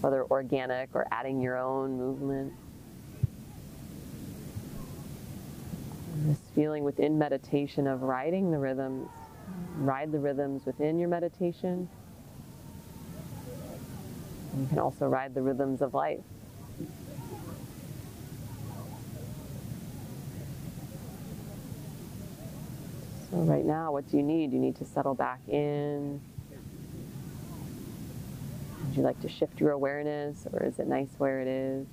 whether 0.01 0.25
organic 0.25 0.89
or 0.93 1.07
adding 1.11 1.41
your 1.41 1.57
own 1.57 1.97
movement. 1.97 2.53
this 6.25 6.39
feeling 6.53 6.83
within 6.83 7.17
meditation 7.17 7.87
of 7.87 8.03
riding 8.03 8.51
the 8.51 8.57
rhythms, 8.57 9.09
ride 9.77 10.11
the 10.11 10.19
rhythms 10.19 10.65
within 10.65 10.99
your 10.99 11.09
meditation. 11.09 11.89
You 14.57 14.67
can 14.67 14.79
also 14.79 15.07
ride 15.07 15.33
the 15.33 15.41
rhythms 15.41 15.81
of 15.81 15.93
life. 15.93 16.19
So, 23.29 23.37
right 23.37 23.63
now, 23.63 23.93
what 23.93 24.09
do 24.11 24.17
you 24.17 24.23
need? 24.23 24.51
You 24.51 24.59
need 24.59 24.75
to 24.77 24.85
settle 24.85 25.15
back 25.15 25.39
in. 25.47 26.21
Would 28.87 28.97
you 28.97 29.03
like 29.03 29.21
to 29.21 29.29
shift 29.29 29.61
your 29.61 29.71
awareness, 29.71 30.45
or 30.51 30.63
is 30.63 30.77
it 30.79 30.87
nice 30.87 31.09
where 31.17 31.39
it 31.39 31.47
is? 31.47 31.87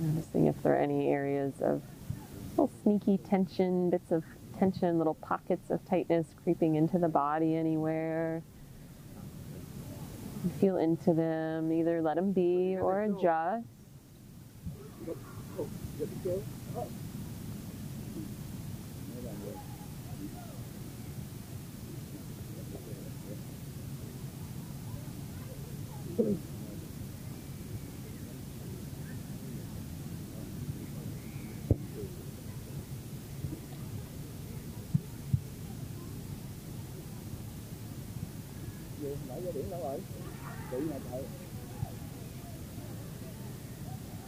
Noticing 0.00 0.46
if 0.46 0.53
there 0.64 0.72
are 0.72 0.78
any 0.78 1.08
areas 1.08 1.52
of 1.60 1.82
little 2.56 2.70
sneaky 2.82 3.18
tension, 3.18 3.90
bits 3.90 4.10
of 4.10 4.24
tension, 4.58 4.98
little 4.98 5.14
pockets 5.14 5.70
of 5.70 5.84
tightness 5.88 6.26
creeping 6.42 6.74
into 6.74 6.98
the 6.98 7.08
body 7.08 7.54
anywhere. 7.54 8.42
Feel 10.60 10.78
into 10.78 11.12
them, 11.12 11.70
either 11.70 12.00
let 12.02 12.16
them 12.16 12.32
be 12.32 12.76
or 12.80 13.02
adjust. 13.02 13.66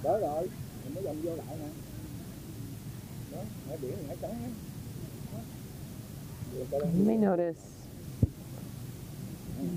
Đó 0.03 0.19
rồi 0.19 0.49
mình 0.85 0.95
mới 0.95 1.05
dòng 1.05 1.17
vô 1.23 1.37
lại 1.37 1.57
nè. 1.61 1.69
Đó 3.33 3.77
biển 3.83 3.97
trắng 4.23 4.31
á 4.31 4.51
You 6.83 7.05
may 7.05 7.19
notice 7.19 7.61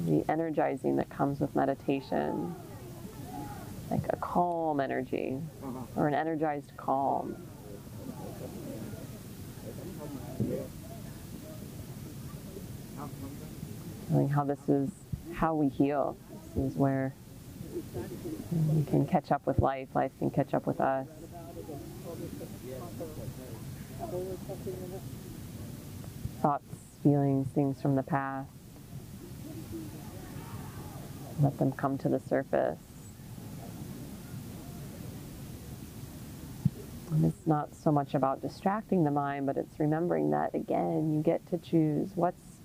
the 0.05 0.23
energizing 0.27 0.95
that 0.95 1.09
comes 1.09 1.41
with 1.41 1.53
meditation, 1.53 2.53
like 3.91 4.07
a 4.07 4.15
calm 4.21 4.79
energy 4.79 5.37
or 5.97 6.07
an 6.07 6.13
energized 6.13 6.71
calm. 6.77 7.35
Knowing 14.09 14.29
how 14.29 14.45
this 14.45 14.59
is 14.67 14.89
how 15.33 15.53
we 15.53 15.69
heal. 15.69 16.15
Is 16.59 16.75
where 16.75 17.15
we 18.51 18.83
can 18.83 19.07
catch 19.07 19.31
up 19.31 19.47
with 19.47 19.59
life, 19.59 19.87
life 19.95 20.11
can 20.19 20.29
catch 20.29 20.53
up 20.53 20.67
with 20.67 20.81
us. 20.81 21.07
Thoughts, 26.41 26.63
feelings, 27.01 27.47
things 27.55 27.81
from 27.81 27.95
the 27.95 28.03
past. 28.03 28.49
Let 31.41 31.57
them 31.57 31.71
come 31.71 31.97
to 31.99 32.09
the 32.09 32.19
surface. 32.19 32.77
And 37.11 37.25
it's 37.25 37.47
not 37.47 37.73
so 37.73 37.91
much 37.91 38.13
about 38.13 38.41
distracting 38.41 39.05
the 39.05 39.11
mind, 39.11 39.45
but 39.45 39.55
it's 39.55 39.79
remembering 39.79 40.31
that 40.31 40.53
again, 40.53 41.13
you 41.13 41.23
get 41.23 41.45
to 41.47 41.57
choose 41.57 42.09
what's 42.15 42.61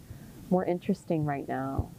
more 0.51 0.65
interesting 0.65 1.25
right 1.25 1.49
now. 1.49 1.91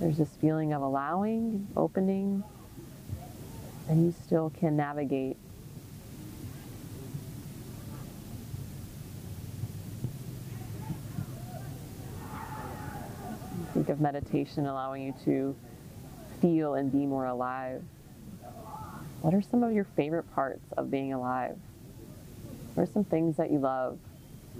There's 0.00 0.16
this 0.16 0.34
feeling 0.40 0.72
of 0.72 0.80
allowing, 0.80 1.68
opening, 1.76 2.42
and 3.86 4.02
you 4.02 4.14
still 4.24 4.48
can 4.58 4.74
navigate. 4.74 5.36
Think 13.74 13.90
of 13.90 14.00
meditation 14.00 14.64
allowing 14.64 15.02
you 15.02 15.14
to 15.26 15.54
feel 16.40 16.76
and 16.76 16.90
be 16.90 17.04
more 17.04 17.26
alive. 17.26 17.82
What 19.20 19.34
are 19.34 19.42
some 19.42 19.62
of 19.62 19.72
your 19.72 19.84
favorite 19.84 20.32
parts 20.34 20.72
of 20.78 20.90
being 20.90 21.12
alive? 21.12 21.58
What 22.72 22.84
are 22.84 22.90
some 22.90 23.04
things 23.04 23.36
that 23.36 23.50
you 23.50 23.58
love? 23.58 23.98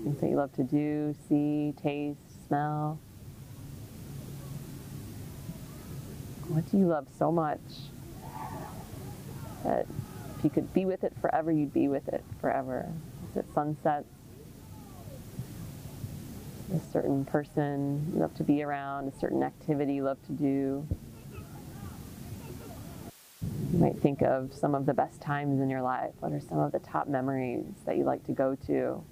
Things 0.04 0.20
that 0.20 0.28
you 0.28 0.36
love 0.36 0.52
to 0.56 0.64
do, 0.64 1.14
see, 1.30 1.72
taste, 1.82 2.46
smell? 2.46 2.98
What 6.50 6.68
do 6.68 6.78
you 6.78 6.86
love 6.88 7.06
so 7.16 7.30
much 7.30 7.60
that 9.62 9.86
if 10.36 10.42
you 10.42 10.50
could 10.50 10.74
be 10.74 10.84
with 10.84 11.04
it 11.04 11.12
forever, 11.20 11.52
you'd 11.52 11.72
be 11.72 11.86
with 11.86 12.08
it 12.08 12.24
forever? 12.40 12.88
Is 13.30 13.36
it 13.36 13.46
sunsets? 13.54 14.08
A 16.74 16.80
certain 16.92 17.24
person 17.24 18.10
you 18.12 18.20
love 18.20 18.34
to 18.34 18.42
be 18.42 18.64
around, 18.64 19.06
a 19.06 19.16
certain 19.16 19.44
activity 19.44 19.94
you 19.94 20.02
love 20.02 20.18
to 20.26 20.32
do? 20.32 20.84
You 23.72 23.78
might 23.78 23.98
think 23.98 24.20
of 24.22 24.52
some 24.52 24.74
of 24.74 24.86
the 24.86 24.94
best 24.94 25.20
times 25.20 25.60
in 25.60 25.70
your 25.70 25.82
life. 25.82 26.14
What 26.18 26.32
are 26.32 26.40
some 26.40 26.58
of 26.58 26.72
the 26.72 26.80
top 26.80 27.06
memories 27.06 27.64
that 27.86 27.96
you 27.96 28.02
like 28.02 28.26
to 28.26 28.32
go 28.32 28.56
to? 28.66 29.04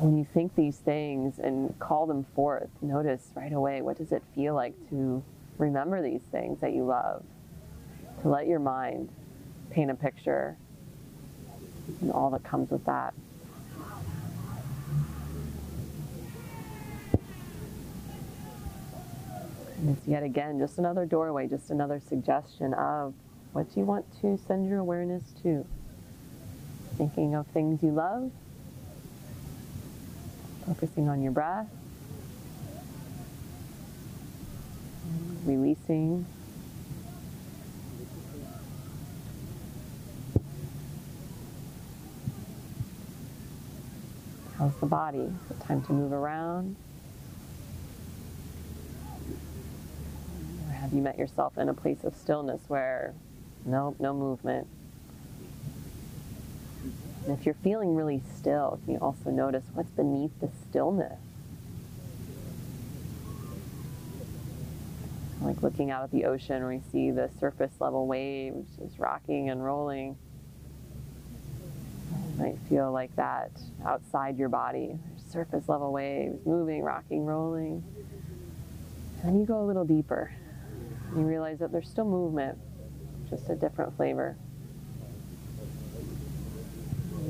When 0.00 0.16
you 0.16 0.26
think 0.32 0.54
these 0.56 0.78
things 0.78 1.38
and 1.38 1.78
call 1.78 2.06
them 2.06 2.24
forth, 2.34 2.70
notice 2.80 3.30
right 3.34 3.52
away 3.52 3.82
what 3.82 3.98
does 3.98 4.12
it 4.12 4.22
feel 4.34 4.54
like 4.54 4.74
to 4.88 5.22
remember 5.58 6.02
these 6.02 6.22
things 6.32 6.58
that 6.60 6.72
you 6.72 6.84
love, 6.84 7.22
to 8.22 8.28
let 8.28 8.46
your 8.46 8.60
mind 8.60 9.10
paint 9.68 9.90
a 9.90 9.94
picture 9.94 10.56
and 12.00 12.10
all 12.12 12.30
that 12.30 12.42
comes 12.42 12.70
with 12.70 12.84
that. 12.86 13.12
And 19.76 19.96
it's 19.96 20.08
yet 20.08 20.22
again 20.22 20.58
just 20.58 20.78
another 20.78 21.04
doorway, 21.04 21.46
just 21.46 21.70
another 21.70 22.00
suggestion 22.00 22.72
of 22.72 23.12
what 23.52 23.72
do 23.74 23.80
you 23.80 23.86
want 23.86 24.06
to 24.22 24.38
send 24.46 24.66
your 24.66 24.78
awareness 24.78 25.24
to. 25.42 25.66
Thinking 26.96 27.34
of 27.34 27.46
things 27.48 27.82
you 27.82 27.90
love, 27.90 28.30
focusing 30.66 31.08
on 31.08 31.22
your 31.22 31.32
breath, 31.32 31.68
releasing. 35.44 36.26
How's 44.58 44.76
the 44.76 44.86
body? 44.86 45.20
Is 45.20 45.50
it 45.50 45.60
time 45.60 45.82
to 45.84 45.92
move 45.92 46.12
around? 46.12 46.76
Or 50.66 50.72
have 50.72 50.92
you 50.92 51.00
met 51.00 51.18
yourself 51.18 51.56
in 51.56 51.68
a 51.68 51.74
place 51.74 52.04
of 52.04 52.14
stillness 52.14 52.60
where 52.68 53.14
nope, 53.64 53.96
no 53.98 54.12
movement? 54.12 54.66
And 57.26 57.38
if 57.38 57.44
you're 57.44 57.54
feeling 57.54 57.94
really 57.94 58.22
still, 58.36 58.80
can 58.84 58.94
you 58.94 58.98
also 59.00 59.30
notice 59.30 59.64
what's 59.74 59.90
beneath 59.90 60.32
the 60.40 60.48
stillness? 60.68 61.18
Like 65.42 65.62
looking 65.62 65.90
out 65.90 66.04
at 66.04 66.10
the 66.10 66.26
ocean 66.26 66.62
you 66.70 66.82
see 66.92 67.10
the 67.10 67.30
surface 67.38 67.72
level 67.80 68.06
waves 68.06 68.68
just 68.78 68.98
rocking 68.98 69.48
and 69.48 69.64
rolling. 69.64 70.16
You 72.12 72.44
might 72.44 72.58
feel 72.68 72.92
like 72.92 73.14
that 73.16 73.50
outside 73.84 74.38
your 74.38 74.50
body. 74.50 74.98
Surface 75.30 75.68
level 75.68 75.92
waves, 75.92 76.44
moving, 76.44 76.82
rocking, 76.82 77.24
rolling. 77.24 77.84
And 79.22 79.28
then 79.28 79.40
you 79.40 79.46
go 79.46 79.62
a 79.62 79.66
little 79.66 79.84
deeper. 79.84 80.30
You 81.14 81.22
realize 81.22 81.58
that 81.60 81.72
there's 81.72 81.88
still 81.88 82.04
movement, 82.04 82.58
just 83.28 83.48
a 83.48 83.54
different 83.54 83.96
flavor 83.96 84.36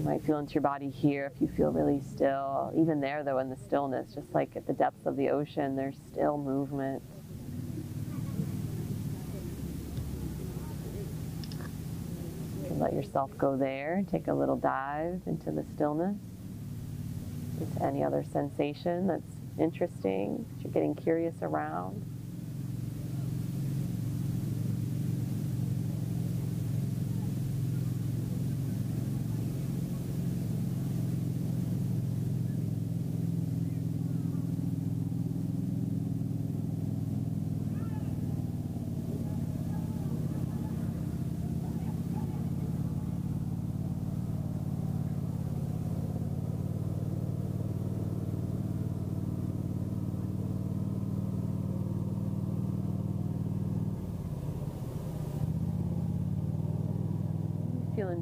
you 0.00 0.06
might 0.06 0.22
feel 0.22 0.38
into 0.38 0.54
your 0.54 0.62
body 0.62 0.88
here 0.88 1.30
if 1.34 1.42
you 1.42 1.48
feel 1.48 1.70
really 1.70 2.00
still. 2.00 2.72
Even 2.74 3.00
there, 3.00 3.22
though, 3.22 3.38
in 3.38 3.50
the 3.50 3.56
stillness, 3.56 4.14
just 4.14 4.32
like 4.32 4.56
at 4.56 4.66
the 4.66 4.72
depths 4.72 5.04
of 5.04 5.14
the 5.14 5.28
ocean, 5.28 5.76
there's 5.76 5.96
still 6.10 6.38
movement. 6.38 7.02
You 12.62 12.68
can 12.68 12.78
let 12.78 12.94
yourself 12.94 13.36
go 13.36 13.58
there, 13.58 14.02
take 14.10 14.28
a 14.28 14.32
little 14.32 14.56
dive 14.56 15.20
into 15.26 15.50
the 15.50 15.64
stillness, 15.74 16.16
into 17.60 17.84
any 17.84 18.02
other 18.02 18.24
sensation 18.32 19.06
that's 19.06 19.36
interesting, 19.58 20.46
that 20.48 20.64
you're 20.64 20.72
getting 20.72 20.94
curious 20.94 21.34
around. 21.42 22.02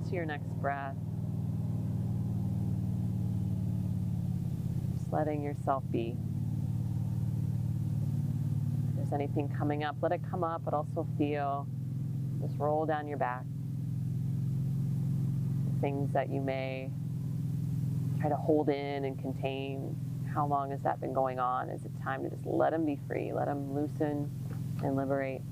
Into 0.09 0.17
your 0.17 0.25
next 0.25 0.49
breath. 0.61 0.97
Just 4.97 5.13
letting 5.13 5.43
yourself 5.43 5.85
be. 5.91 6.17
If 8.89 8.97
there's 8.97 9.13
anything 9.13 9.51
coming 9.51 9.85
up, 9.85 9.97
let 10.01 10.13
it 10.13 10.23
come 10.31 10.43
up, 10.43 10.63
but 10.65 10.73
also 10.73 11.07
feel. 11.19 11.67
Just 12.41 12.59
roll 12.59 12.87
down 12.87 13.07
your 13.07 13.19
back. 13.19 13.45
The 15.75 15.81
things 15.81 16.13
that 16.15 16.31
you 16.31 16.41
may 16.41 16.91
try 18.19 18.31
to 18.31 18.37
hold 18.37 18.71
in 18.71 19.05
and 19.05 19.19
contain. 19.21 19.95
How 20.35 20.47
long 20.47 20.71
has 20.71 20.81
that 20.83 21.01
been 21.01 21.13
going 21.13 21.39
on? 21.39 21.69
Is 21.69 21.85
it 21.85 21.91
time 22.03 22.23
to 22.23 22.31
just 22.31 22.47
let 22.47 22.71
them 22.71 22.87
be 22.87 22.99
free? 23.07 23.33
Let 23.33 23.47
them 23.47 23.75
loosen 23.75 24.31
and 24.83 24.97
liberate. 24.97 25.43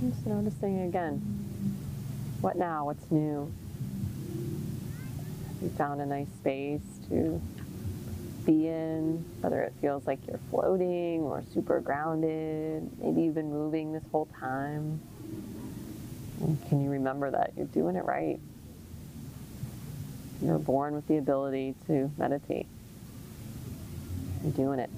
Just 0.00 0.26
noticing 0.26 0.82
again. 0.82 1.16
What 2.42 2.56
now? 2.56 2.84
What's 2.84 3.10
new? 3.10 3.50
You 5.62 5.70
found 5.70 6.02
a 6.02 6.06
nice 6.06 6.28
space 6.38 6.82
to 7.08 7.40
be 8.44 8.68
in, 8.68 9.24
whether 9.40 9.62
it 9.62 9.72
feels 9.80 10.06
like 10.06 10.18
you're 10.28 10.40
floating 10.50 11.22
or 11.22 11.42
super 11.54 11.80
grounded. 11.80 12.90
Maybe 13.00 13.22
you've 13.22 13.34
been 13.34 13.50
moving 13.50 13.94
this 13.94 14.04
whole 14.12 14.28
time. 14.38 15.00
Can 16.68 16.84
you 16.84 16.90
remember 16.90 17.30
that 17.30 17.52
you're 17.56 17.66
doing 17.66 17.96
it 17.96 18.04
right? 18.04 18.38
You're 20.42 20.58
born 20.58 20.94
with 20.94 21.08
the 21.08 21.16
ability 21.16 21.74
to 21.86 22.10
meditate. 22.18 22.66
You're 24.42 24.52
doing 24.52 24.78
it. 24.78 24.90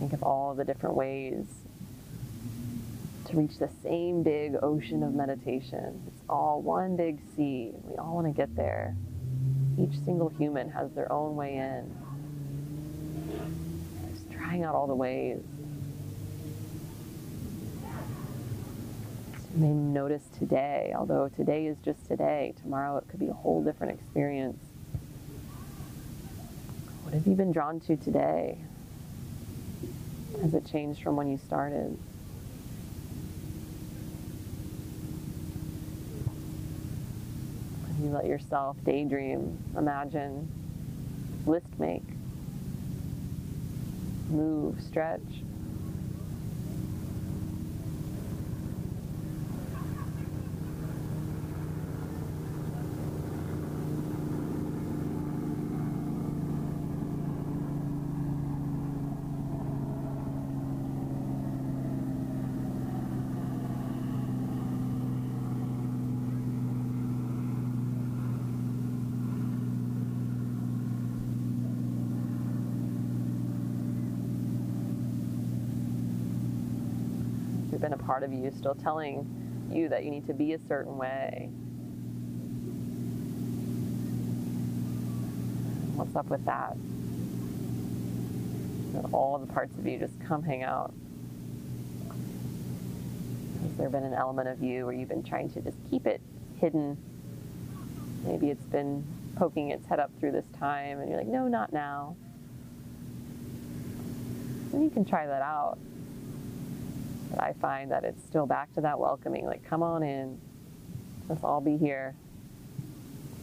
Think 0.00 0.14
of 0.14 0.22
all 0.22 0.54
the 0.54 0.64
different 0.64 0.96
ways 0.96 1.44
to 3.26 3.36
reach 3.36 3.58
the 3.58 3.68
same 3.82 4.22
big 4.22 4.56
ocean 4.62 5.02
of 5.02 5.12
meditation. 5.12 6.02
It's 6.06 6.22
all 6.26 6.62
one 6.62 6.96
big 6.96 7.20
sea. 7.36 7.72
We 7.84 7.96
all 7.96 8.14
want 8.14 8.26
to 8.26 8.32
get 8.32 8.56
there. 8.56 8.96
Each 9.78 9.98
single 10.04 10.30
human 10.30 10.70
has 10.70 10.90
their 10.92 11.12
own 11.12 11.36
way 11.36 11.56
in. 11.56 11.94
Just 14.10 14.30
trying 14.32 14.64
out 14.64 14.74
all 14.74 14.86
the 14.86 14.94
ways. 14.94 15.42
You 19.54 19.60
may 19.60 19.68
notice 19.68 20.24
today, 20.38 20.94
although 20.96 21.28
today 21.28 21.66
is 21.66 21.76
just 21.84 22.06
today, 22.08 22.54
tomorrow 22.62 22.96
it 22.96 23.04
could 23.08 23.20
be 23.20 23.28
a 23.28 23.34
whole 23.34 23.62
different 23.62 24.00
experience. 24.00 24.64
What 27.02 27.12
have 27.12 27.26
you 27.26 27.34
been 27.34 27.52
drawn 27.52 27.80
to 27.80 27.96
today? 27.98 28.58
Has 30.42 30.54
it 30.54 30.66
changed 30.66 31.02
from 31.02 31.16
when 31.16 31.28
you 31.28 31.38
started? 31.38 31.98
You 38.00 38.08
let 38.10 38.26
yourself 38.26 38.76
daydream, 38.84 39.58
imagine, 39.76 40.50
list 41.46 41.78
make, 41.78 42.02
move, 44.30 44.80
stretch. 44.80 45.20
Part 78.10 78.24
of 78.24 78.32
you 78.32 78.50
still 78.50 78.74
telling 78.74 79.24
you 79.70 79.88
that 79.88 80.02
you 80.02 80.10
need 80.10 80.26
to 80.26 80.34
be 80.34 80.52
a 80.54 80.58
certain 80.66 80.98
way. 80.98 81.48
What's 85.94 86.16
up 86.16 86.26
with 86.26 86.44
that? 86.44 86.76
That 88.94 89.14
all 89.14 89.38
the 89.38 89.46
parts 89.46 89.78
of 89.78 89.86
you 89.86 89.96
just 89.96 90.20
come 90.26 90.42
hang 90.42 90.64
out. 90.64 90.92
Has 93.62 93.76
there 93.78 93.88
been 93.88 94.02
an 94.02 94.14
element 94.14 94.48
of 94.48 94.60
you 94.60 94.86
where 94.86 94.92
you've 94.92 95.08
been 95.08 95.22
trying 95.22 95.48
to 95.50 95.60
just 95.60 95.76
keep 95.88 96.04
it 96.04 96.20
hidden? 96.60 96.98
Maybe 98.24 98.50
it's 98.50 98.66
been 98.66 99.04
poking 99.36 99.70
its 99.70 99.86
head 99.86 100.00
up 100.00 100.10
through 100.18 100.32
this 100.32 100.46
time, 100.58 100.98
and 100.98 101.08
you're 101.08 101.18
like, 101.18 101.28
no, 101.28 101.46
not 101.46 101.72
now. 101.72 102.16
Then 104.72 104.82
you 104.82 104.90
can 104.90 105.04
try 105.04 105.28
that 105.28 105.42
out. 105.42 105.78
But 107.30 107.42
I 107.42 107.52
find 107.54 107.90
that 107.92 108.04
it's 108.04 108.22
still 108.24 108.46
back 108.46 108.72
to 108.74 108.80
that 108.80 108.98
welcoming, 108.98 109.46
like, 109.46 109.64
come 109.64 109.82
on 109.82 110.02
in. 110.02 110.40
Let's 111.28 111.44
all 111.44 111.60
be 111.60 111.76
here. 111.76 112.14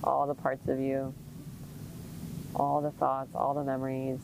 All 0.04 0.28
the 0.28 0.36
parts 0.36 0.68
of 0.68 0.80
you, 0.80 1.14
all 2.56 2.82
the 2.82 2.92
thoughts, 2.92 3.32
all 3.34 3.54
the 3.54 3.64
memories. 3.64 4.20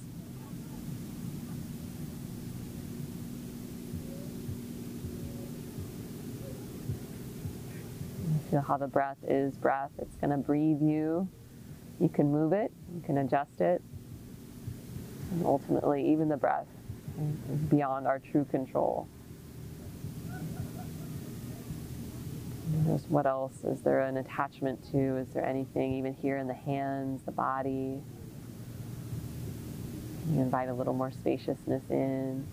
Feel 8.51 8.61
how 8.61 8.77
the 8.77 8.87
breath 8.87 9.17
is 9.27 9.55
breath. 9.55 9.91
It's 9.97 10.15
going 10.17 10.31
to 10.31 10.37
breathe 10.37 10.81
you. 10.81 11.27
You 11.99 12.09
can 12.09 12.31
move 12.31 12.53
it, 12.53 12.71
you 12.93 13.01
can 13.01 13.17
adjust 13.17 13.61
it. 13.61 13.81
And 15.31 15.45
ultimately, 15.45 16.11
even 16.11 16.27
the 16.27 16.37
breath 16.37 16.67
is 17.51 17.59
beyond 17.61 18.07
our 18.07 18.19
true 18.19 18.45
control. 18.45 19.07
What 23.09 23.25
else 23.25 23.63
is 23.63 23.81
there 23.81 24.01
an 24.01 24.17
attachment 24.17 24.83
to? 24.91 25.17
Is 25.17 25.27
there 25.29 25.45
anything 25.45 25.93
even 25.93 26.13
here 26.13 26.37
in 26.37 26.47
the 26.47 26.53
hands, 26.53 27.21
the 27.23 27.31
body? 27.31 28.01
You 30.29 30.41
invite 30.41 30.69
a 30.69 30.73
little 30.73 30.93
more 30.93 31.11
spaciousness 31.11 31.83
in. 31.89 32.45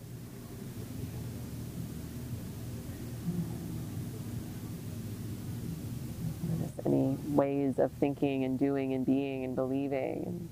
Any 6.86 7.16
ways 7.28 7.78
of 7.78 7.92
thinking 8.00 8.44
and 8.44 8.58
doing 8.58 8.94
and 8.94 9.06
being 9.06 9.44
and 9.44 9.54
believing. 9.54 10.48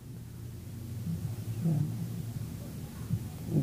And, 1.64 1.97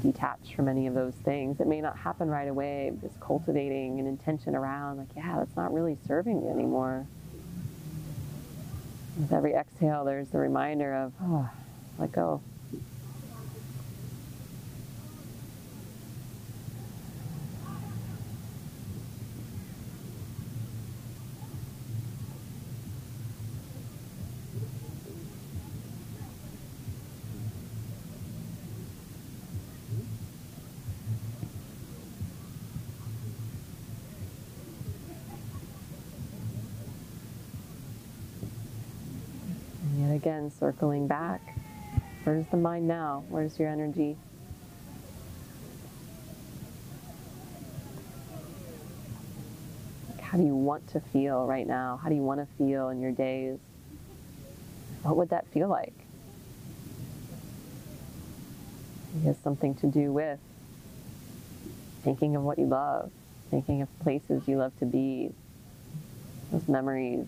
detach 0.01 0.55
from 0.55 0.67
any 0.67 0.87
of 0.87 0.93
those 0.93 1.13
things. 1.13 1.59
It 1.59 1.67
may 1.67 1.81
not 1.81 1.97
happen 1.97 2.29
right 2.29 2.47
away, 2.47 2.91
just 3.01 3.19
cultivating 3.19 3.99
an 3.99 4.07
intention 4.07 4.55
around, 4.55 4.97
like, 4.97 5.07
yeah, 5.15 5.37
that's 5.37 5.55
not 5.55 5.73
really 5.73 5.97
serving 6.07 6.41
me 6.41 6.49
anymore. 6.49 7.07
With 9.17 9.31
every 9.31 9.53
exhale, 9.53 10.03
there's 10.03 10.29
the 10.29 10.39
reminder 10.39 10.93
of, 10.93 11.13
oh, 11.21 11.49
let 11.97 12.11
go. 12.11 12.41
And 39.81 39.99
yet 40.01 40.14
again, 40.25 40.49
circling 40.49 41.05
back. 41.05 41.39
Where's 42.23 42.47
the 42.47 42.57
mind 42.57 42.87
now? 42.87 43.23
Where's 43.29 43.59
your 43.59 43.69
energy? 43.69 44.17
How 50.19 50.39
do 50.39 50.43
you 50.43 50.55
want 50.55 50.87
to 50.93 50.99
feel 50.99 51.45
right 51.45 51.67
now? 51.67 51.99
How 52.01 52.09
do 52.09 52.15
you 52.15 52.23
want 52.23 52.39
to 52.39 52.47
feel 52.57 52.89
in 52.89 53.01
your 53.01 53.11
days? 53.11 53.59
What 55.03 55.15
would 55.15 55.29
that 55.29 55.45
feel 55.49 55.67
like? 55.67 55.93
It 59.15 59.25
has 59.25 59.37
something 59.43 59.75
to 59.75 59.85
do 59.85 60.11
with 60.11 60.39
thinking 62.01 62.35
of 62.35 62.41
what 62.41 62.57
you 62.57 62.65
love, 62.65 63.11
thinking 63.51 63.83
of 63.83 63.99
places 63.99 64.47
you 64.47 64.57
love 64.57 64.75
to 64.79 64.87
be, 64.87 65.29
those 66.51 66.67
memories, 66.67 67.27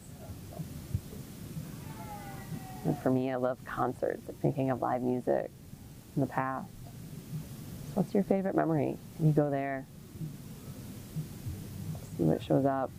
and 2.87 2.97
for 2.99 3.09
me, 3.09 3.29
I 3.31 3.35
love 3.35 3.57
concerts, 3.65 4.29
thinking 4.41 4.69
of 4.69 4.81
live 4.81 5.01
music 5.01 5.51
in 6.15 6.21
the 6.21 6.25
past. 6.25 6.69
So 6.85 7.91
what's 7.95 8.13
your 8.13 8.23
favorite 8.23 8.55
memory? 8.55 8.97
You 9.19 9.31
go 9.31 9.49
there, 9.49 9.85
see 12.17 12.23
what 12.23 12.41
shows 12.41 12.65
up. 12.65 12.89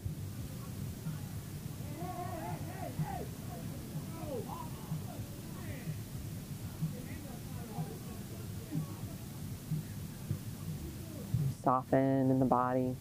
Soften 11.65 12.31
in 12.31 12.39
the 12.39 12.45
body. 12.45 12.95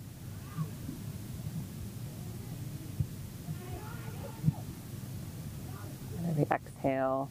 Every 6.29 6.45
exhale. 6.87 7.29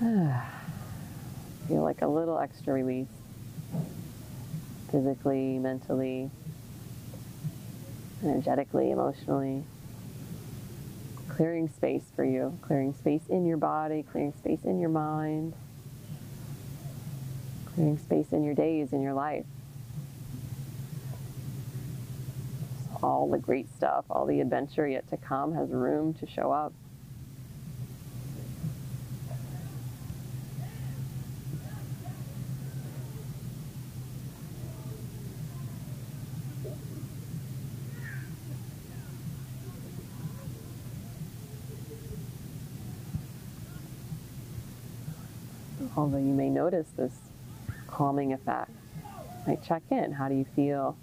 Feel 1.68 1.82
like 1.82 2.02
a 2.02 2.06
little 2.06 2.38
extra 2.38 2.72
release. 2.72 3.08
Physically, 4.90 5.58
mentally, 5.58 6.30
energetically, 8.22 8.90
emotionally. 8.90 9.64
Clearing 11.28 11.68
space 11.68 12.04
for 12.14 12.24
you, 12.24 12.56
clearing 12.62 12.94
space 12.94 13.26
in 13.28 13.44
your 13.44 13.56
body, 13.56 14.04
clearing 14.04 14.32
space 14.38 14.64
in 14.64 14.78
your 14.78 14.90
mind, 14.90 15.54
clearing 17.74 17.98
space 17.98 18.26
in 18.30 18.44
your 18.44 18.54
days, 18.54 18.92
in 18.92 19.02
your 19.02 19.14
life. 19.14 19.44
all 23.02 23.28
the 23.28 23.38
great 23.38 23.68
stuff, 23.76 24.06
all 24.08 24.24
the 24.24 24.40
adventure 24.40 24.88
yet 24.88 25.06
to 25.10 25.16
come 25.18 25.52
has 25.52 25.68
room 25.68 26.14
to 26.14 26.26
show 26.26 26.50
up. 26.50 26.72
Although 46.04 46.18
you 46.18 46.34
may 46.34 46.50
notice 46.50 46.88
this 46.98 47.14
calming 47.86 48.34
effect, 48.34 48.70
like 49.46 49.64
check 49.64 49.82
in. 49.90 50.12
How 50.12 50.28
do 50.28 50.34
you 50.34 50.44
feel? 50.44 50.98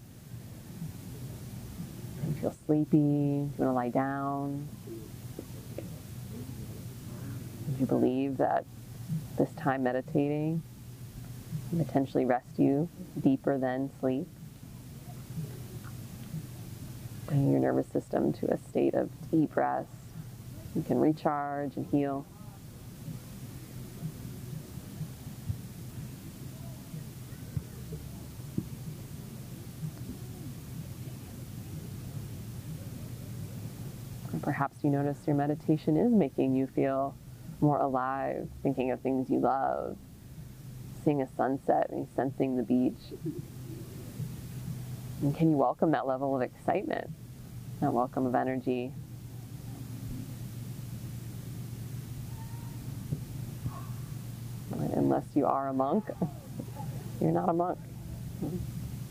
Do 2.21 2.29
you 2.29 2.35
feel 2.35 2.55
sleepy? 2.67 2.97
Do 2.97 2.99
you 2.99 3.53
want 3.57 3.57
to 3.57 3.71
lie 3.71 3.89
down? 3.89 4.67
Do 7.73 7.79
you 7.79 7.87
believe 7.87 8.37
that 8.37 8.63
this 9.39 9.49
time 9.53 9.81
meditating 9.81 10.61
can 11.71 11.83
potentially 11.83 12.25
rest 12.25 12.59
you 12.59 12.87
deeper 13.19 13.57
than 13.57 13.89
sleep? 13.99 14.27
Bringing 17.25 17.49
your 17.49 17.61
nervous 17.61 17.87
system 17.87 18.33
to 18.33 18.53
a 18.53 18.59
state 18.69 18.93
of 18.93 19.09
deep 19.31 19.55
rest. 19.55 19.89
You 20.75 20.83
can 20.83 20.99
recharge 20.99 21.75
and 21.75 21.87
heal. 21.87 22.23
And 34.43 34.50
perhaps 34.61 34.83
you 34.83 34.91
notice 34.91 35.17
your 35.25 35.35
meditation 35.35 35.97
is 35.97 36.11
making 36.11 36.53
you 36.53 36.67
feel 36.67 37.15
more 37.61 37.79
alive, 37.79 38.47
thinking 38.61 38.91
of 38.91 39.01
things 39.01 39.27
you 39.27 39.39
love, 39.39 39.97
seeing 41.03 41.19
a 41.19 41.27
sunset 41.35 41.89
and 41.89 42.07
sensing 42.15 42.57
the 42.57 42.61
beach. 42.61 42.93
And 45.23 45.35
can 45.35 45.49
you 45.49 45.57
welcome 45.57 45.89
that 45.93 46.05
level 46.05 46.35
of 46.35 46.43
excitement, 46.43 47.09
that 47.79 47.91
welcome 47.91 48.27
of 48.27 48.35
energy? 48.35 48.91
Unless 54.93 55.25
you 55.33 55.47
are 55.47 55.69
a 55.69 55.73
monk, 55.73 56.05
you're 57.19 57.31
not 57.31 57.49
a 57.49 57.53
monk. 57.53 57.79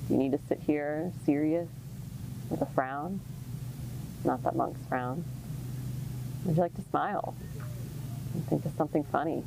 You 0.08 0.16
need 0.16 0.30
to 0.30 0.38
sit 0.48 0.60
here 0.60 1.10
serious 1.26 1.68
with 2.48 2.62
a 2.62 2.66
frown? 2.66 3.18
Not 4.24 4.44
that 4.44 4.54
monks 4.54 4.78
frown. 4.88 5.24
Would 6.44 6.56
you 6.56 6.62
like 6.62 6.74
to 6.74 6.82
smile 6.82 7.34
and 8.34 8.46
think 8.46 8.64
of 8.64 8.72
something 8.76 9.04
funny? 9.04 9.44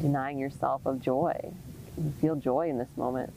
Denying 0.00 0.38
yourself 0.38 0.82
of 0.84 1.00
joy. 1.00 1.52
You 1.96 2.12
feel 2.20 2.34
joy 2.36 2.68
in 2.68 2.78
this 2.78 2.88
moment? 2.96 3.32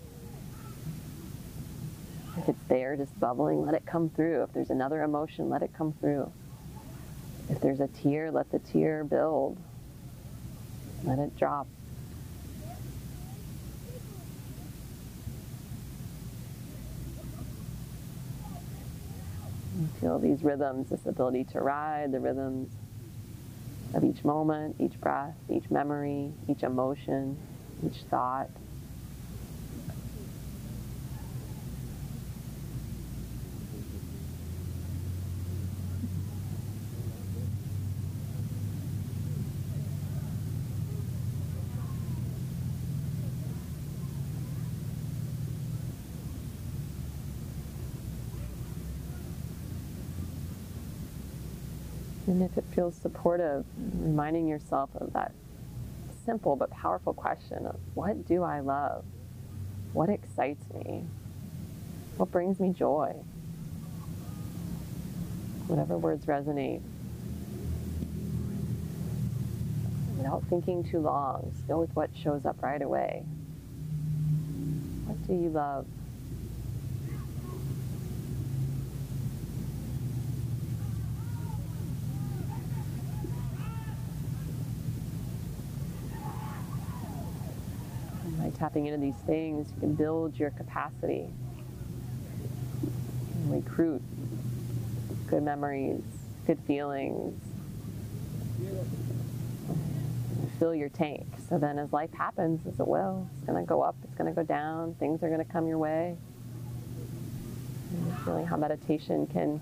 If 2.38 2.50
it's 2.50 2.64
there, 2.68 2.96
just 2.96 3.20
bubbling, 3.20 3.66
let 3.66 3.74
it 3.74 3.86
come 3.86 4.10
through. 4.10 4.44
If 4.44 4.54
there's 4.54 4.70
another 4.70 5.04
emotion, 5.04 5.50
let 5.50 5.62
it 5.62 5.72
come 5.74 5.94
through. 5.94 6.32
If 7.50 7.62
there's 7.62 7.80
a 7.80 7.88
tear, 7.88 8.32
let 8.32 8.52
the 8.52 8.60
tear 8.60 9.04
build. 9.04 9.58
Let 11.04 11.20
it 11.20 11.38
drop. 11.38 11.68
You 19.98 20.10
feel 20.10 20.20
these 20.20 20.44
rhythms, 20.44 20.90
this 20.90 21.06
ability 21.06 21.46
to 21.46 21.62
ride 21.62 22.12
the 22.12 22.20
rhythms 22.20 22.72
of 23.96 24.04
each 24.04 24.24
moment, 24.24 24.76
each 24.80 25.00
breath, 25.02 25.36
each 25.50 25.72
memory, 25.72 26.32
each 26.48 26.64
emotion, 26.64 27.38
each 27.84 28.04
thought. 28.04 28.50
And 52.38 52.48
if 52.48 52.56
it 52.56 52.66
feels 52.66 52.96
supportive, 52.96 53.66
reminding 54.00 54.48
yourself 54.48 54.92
of 54.94 55.12
that 55.14 55.32
simple 56.24 56.56
but 56.56 56.70
powerful 56.70 57.12
question 57.12 57.66
of 57.66 57.80
what 57.96 58.28
do 58.28 58.44
I 58.44 58.60
love? 58.60 59.04
What 59.92 60.10
excites 60.10 60.64
me? 60.72 61.06
What 62.18 62.30
brings 62.30 62.60
me 62.60 62.74
joy? 62.74 63.16
Whatever 65.66 65.98
words 65.98 66.28
resonate. 66.28 66.82
Without 70.18 70.44
thinking 70.48 70.84
too 70.84 71.00
long, 71.00 71.52
go 71.68 71.80
with 71.80 71.96
what 71.96 72.12
shows 72.16 72.46
up 72.46 72.62
right 72.62 72.84
away. 72.84 73.24
What 75.08 75.26
do 75.26 75.34
you 75.34 75.50
love? 75.50 75.88
Tapping 88.58 88.88
into 88.88 89.00
these 89.00 89.16
things, 89.26 89.72
you 89.74 89.80
can 89.80 89.96
build 89.96 90.38
your 90.38 90.52
capacity 90.52 91.30
recruit 93.50 94.02
good 95.28 95.44
memories, 95.44 96.02
good 96.46 96.60
feelings, 96.62 97.40
fill 100.60 100.74
your 100.74 100.90
tank. 100.90 101.26
So 101.50 101.58
then 101.58 101.78
as 101.80 101.92
life 101.92 102.14
happens, 102.14 102.66
as 102.66 102.80
it 102.80 102.88
will, 102.88 103.28
it's 103.36 103.46
going 103.46 103.62
to 103.62 103.68
go 103.68 103.82
up, 103.82 103.96
it's 104.04 104.16
going 104.16 104.34
to 104.34 104.36
go 104.36 104.44
down, 104.44 104.96
things 104.96 105.22
are 105.24 105.28
going 105.28 105.44
to 105.44 105.52
come 105.52 105.68
your 105.68 105.78
way. 105.78 106.16
And 107.92 108.20
feeling 108.20 108.46
how 108.46 108.58
meditation 108.58 109.28
can 109.28 109.62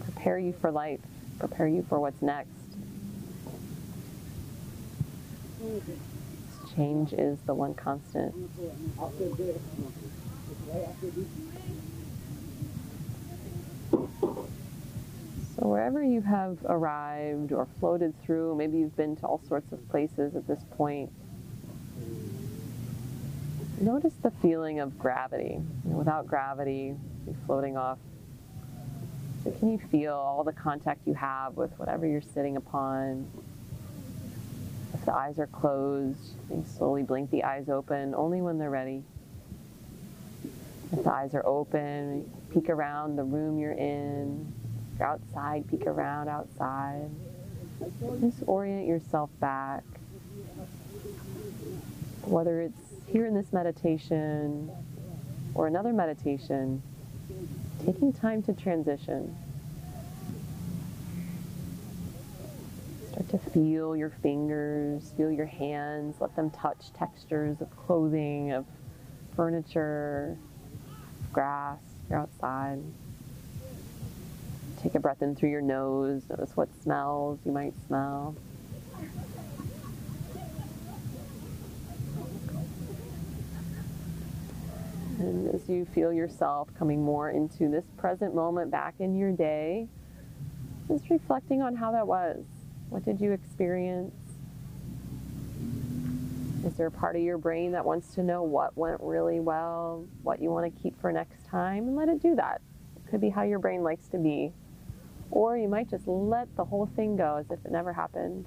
prepare 0.00 0.38
you 0.38 0.52
for 0.60 0.70
life, 0.70 1.00
prepare 1.38 1.68
you 1.68 1.84
for 1.88 2.00
what's 2.00 2.20
next. 2.22 2.50
Change 6.76 7.12
is 7.12 7.38
the 7.42 7.54
one 7.54 7.74
constant. 7.74 8.34
So 15.56 15.68
wherever 15.68 16.02
you 16.02 16.20
have 16.22 16.58
arrived 16.64 17.52
or 17.52 17.68
floated 17.78 18.20
through, 18.22 18.56
maybe 18.56 18.78
you've 18.78 18.96
been 18.96 19.14
to 19.16 19.26
all 19.26 19.40
sorts 19.48 19.72
of 19.72 19.88
places 19.88 20.34
at 20.34 20.48
this 20.48 20.64
point, 20.76 21.12
notice 23.80 24.14
the 24.22 24.32
feeling 24.42 24.80
of 24.80 24.98
gravity. 24.98 25.60
Without 25.84 26.26
gravity, 26.26 26.96
you're 27.26 27.36
floating 27.46 27.76
off. 27.76 27.98
So 29.44 29.52
can 29.52 29.70
you 29.70 29.78
feel 29.78 30.14
all 30.14 30.42
the 30.42 30.52
contact 30.52 31.06
you 31.06 31.14
have 31.14 31.56
with 31.56 31.70
whatever 31.78 32.06
you're 32.06 32.20
sitting 32.20 32.56
upon? 32.56 33.30
If 35.04 35.08
the 35.08 35.16
eyes 35.16 35.38
are 35.38 35.48
closed, 35.48 36.32
you 36.48 36.64
slowly 36.66 37.02
blink 37.02 37.30
the 37.30 37.44
eyes 37.44 37.68
open, 37.68 38.14
only 38.14 38.40
when 38.40 38.56
they're 38.56 38.70
ready. 38.70 39.02
If 40.92 41.04
the 41.04 41.12
eyes 41.12 41.34
are 41.34 41.44
open, 41.44 42.32
peek 42.50 42.70
around 42.70 43.16
the 43.16 43.22
room 43.22 43.58
you're 43.58 43.72
in, 43.72 44.50
you're 44.98 45.06
outside, 45.06 45.68
peek 45.68 45.86
around 45.86 46.28
outside. 46.28 47.10
Just 48.22 48.44
orient 48.46 48.86
yourself 48.86 49.28
back. 49.40 49.84
Whether 52.22 52.62
it's 52.62 52.80
here 53.06 53.26
in 53.26 53.34
this 53.34 53.52
meditation 53.52 54.70
or 55.52 55.66
another 55.66 55.92
meditation, 55.92 56.82
taking 57.84 58.10
time 58.10 58.42
to 58.44 58.54
transition. 58.54 59.36
Start 63.14 63.28
to 63.28 63.50
feel 63.50 63.94
your 63.94 64.10
fingers, 64.10 65.12
feel 65.16 65.30
your 65.30 65.46
hands, 65.46 66.16
let 66.18 66.34
them 66.34 66.50
touch 66.50 66.92
textures 66.94 67.60
of 67.60 67.70
clothing, 67.76 68.50
of 68.50 68.66
furniture, 69.36 70.36
grass, 71.32 71.78
you're 72.10 72.18
outside. 72.18 72.82
Take 74.82 74.96
a 74.96 74.98
breath 74.98 75.22
in 75.22 75.36
through 75.36 75.50
your 75.50 75.62
nose. 75.62 76.24
Notice 76.28 76.56
what 76.56 76.68
smells 76.82 77.38
you 77.44 77.52
might 77.52 77.74
smell. 77.86 78.34
And 85.20 85.54
as 85.54 85.68
you 85.68 85.84
feel 85.94 86.12
yourself 86.12 86.68
coming 86.76 87.04
more 87.04 87.30
into 87.30 87.68
this 87.68 87.84
present 87.96 88.34
moment 88.34 88.72
back 88.72 88.94
in 88.98 89.14
your 89.14 89.30
day, 89.30 89.86
just 90.88 91.08
reflecting 91.10 91.62
on 91.62 91.76
how 91.76 91.92
that 91.92 92.08
was. 92.08 92.44
What 92.94 93.04
did 93.04 93.20
you 93.20 93.32
experience? 93.32 94.14
Is 96.64 96.74
there 96.74 96.86
a 96.86 96.92
part 96.92 97.16
of 97.16 97.22
your 97.22 97.38
brain 97.38 97.72
that 97.72 97.84
wants 97.84 98.14
to 98.14 98.22
know 98.22 98.44
what 98.44 98.78
went 98.78 99.00
really 99.00 99.40
well, 99.40 100.06
what 100.22 100.40
you 100.40 100.52
want 100.52 100.72
to 100.72 100.80
keep 100.80 101.00
for 101.00 101.10
next 101.10 101.44
time, 101.44 101.88
and 101.88 101.96
let 101.96 102.08
it 102.08 102.22
do 102.22 102.36
that? 102.36 102.60
It 102.94 103.10
could 103.10 103.20
be 103.20 103.30
how 103.30 103.42
your 103.42 103.58
brain 103.58 103.82
likes 103.82 104.06
to 104.10 104.18
be. 104.18 104.52
Or 105.32 105.58
you 105.58 105.68
might 105.68 105.90
just 105.90 106.06
let 106.06 106.54
the 106.54 106.66
whole 106.66 106.86
thing 106.86 107.16
go 107.16 107.34
as 107.38 107.50
if 107.50 107.64
it 107.64 107.72
never 107.72 107.92
happened. 107.92 108.46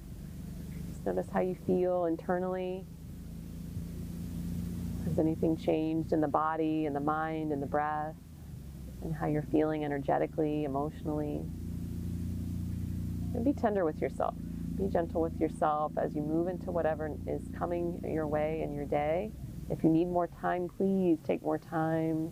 Just 0.94 1.06
notice 1.06 1.28
how 1.34 1.42
you 1.42 1.58
feel 1.68 2.06
internally. 2.06 2.86
Has 5.10 5.20
anything 5.20 5.58
changed 5.58 6.14
in 6.14 6.22
the 6.22 6.28
body, 6.30 6.86
in 6.86 6.94
the 6.94 7.02
mind, 7.02 7.52
in 7.52 7.60
the 7.60 7.68
breath, 7.68 8.16
and 9.02 9.14
how 9.14 9.28
you're 9.28 9.42
feeling 9.52 9.84
energetically, 9.84 10.64
emotionally? 10.64 11.42
And 13.38 13.46
be 13.46 13.54
tender 13.54 13.86
with 13.86 14.02
yourself. 14.02 14.34
Be 14.80 14.88
gentle 14.88 15.22
with 15.22 15.40
yourself 15.40 15.92
as 15.96 16.16
you 16.16 16.24
move 16.24 16.48
into 16.48 16.72
whatever 16.72 17.12
is 17.28 17.44
coming 17.56 18.02
your 18.04 18.26
way 18.26 18.64
in 18.64 18.74
your 18.74 18.86
day. 18.86 19.30
If 19.70 19.84
you 19.84 19.92
need 19.92 20.06
more 20.06 20.26
time, 20.26 20.70
please 20.76 21.20
take 21.24 21.44
more 21.44 21.60
time. 21.60 22.32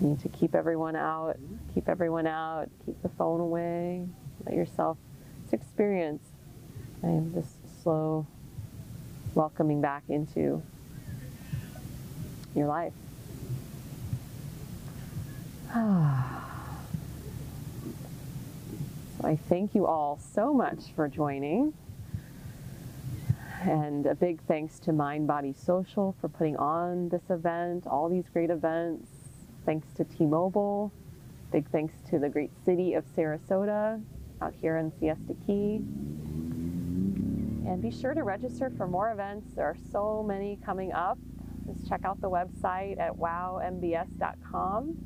You 0.00 0.08
need 0.08 0.20
to 0.20 0.28
keep 0.30 0.56
everyone 0.56 0.96
out, 0.96 1.36
keep 1.72 1.88
everyone 1.88 2.26
out, 2.26 2.68
keep 2.84 3.00
the 3.02 3.08
phone 3.10 3.38
away, 3.38 4.04
let 4.44 4.56
yourself 4.56 4.98
experience 5.52 6.26
and 7.02 7.32
this 7.32 7.46
slow 7.82 8.26
welcoming 9.36 9.80
back 9.80 10.02
into 10.08 10.60
your 12.56 12.66
life. 12.66 12.92
Ah. 15.70 16.57
I 19.28 19.36
thank 19.36 19.74
you 19.74 19.84
all 19.84 20.18
so 20.32 20.54
much 20.54 20.94
for 20.96 21.06
joining. 21.06 21.74
And 23.60 24.06
a 24.06 24.14
big 24.14 24.40
thanks 24.48 24.78
to 24.78 24.92
Mind 24.94 25.26
Body 25.26 25.52
Social 25.52 26.16
for 26.18 26.30
putting 26.30 26.56
on 26.56 27.10
this 27.10 27.28
event, 27.28 27.86
all 27.86 28.08
these 28.08 28.24
great 28.32 28.48
events. 28.48 29.10
Thanks 29.66 29.86
to 29.96 30.04
T-Mobile. 30.04 30.90
Big 31.52 31.68
thanks 31.68 31.92
to 32.08 32.18
the 32.18 32.30
great 32.30 32.50
city 32.64 32.94
of 32.94 33.04
Sarasota 33.14 34.02
out 34.40 34.54
here 34.62 34.78
in 34.78 34.90
Siesta 34.98 35.36
Key. 35.46 35.82
And 37.66 37.82
be 37.82 37.90
sure 37.90 38.14
to 38.14 38.22
register 38.22 38.72
for 38.78 38.86
more 38.86 39.12
events. 39.12 39.52
There 39.54 39.66
are 39.66 39.76
so 39.92 40.22
many 40.26 40.58
coming 40.64 40.90
up. 40.92 41.18
Just 41.66 41.86
check 41.86 42.00
out 42.06 42.18
the 42.22 42.30
website 42.30 42.98
at 42.98 43.14
wowmbs.com. 43.14 44.96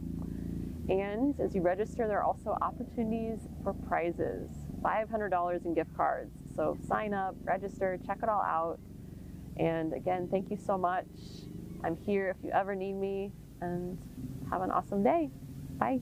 And 0.93 1.34
as 1.40 1.55
you 1.55 1.62
register, 1.62 2.07
there 2.07 2.18
are 2.18 2.24
also 2.24 2.55
opportunities 2.61 3.49
for 3.64 3.72
prizes 3.72 4.51
$500 4.84 5.64
in 5.64 5.72
gift 5.72 5.97
cards. 5.97 6.34
So 6.55 6.76
sign 6.86 7.14
up, 7.14 7.34
register, 7.45 7.99
check 8.07 8.18
it 8.22 8.28
all 8.28 8.43
out. 8.43 8.78
And 9.57 9.95
again, 9.95 10.28
thank 10.30 10.51
you 10.51 10.59
so 10.59 10.76
much. 10.76 11.07
I'm 11.82 11.97
here 11.97 12.28
if 12.28 12.45
you 12.45 12.51
ever 12.51 12.74
need 12.74 12.93
me, 12.93 13.32
and 13.62 13.99
have 14.51 14.61
an 14.61 14.70
awesome 14.70 15.03
day. 15.03 15.30
Bye. 15.78 16.01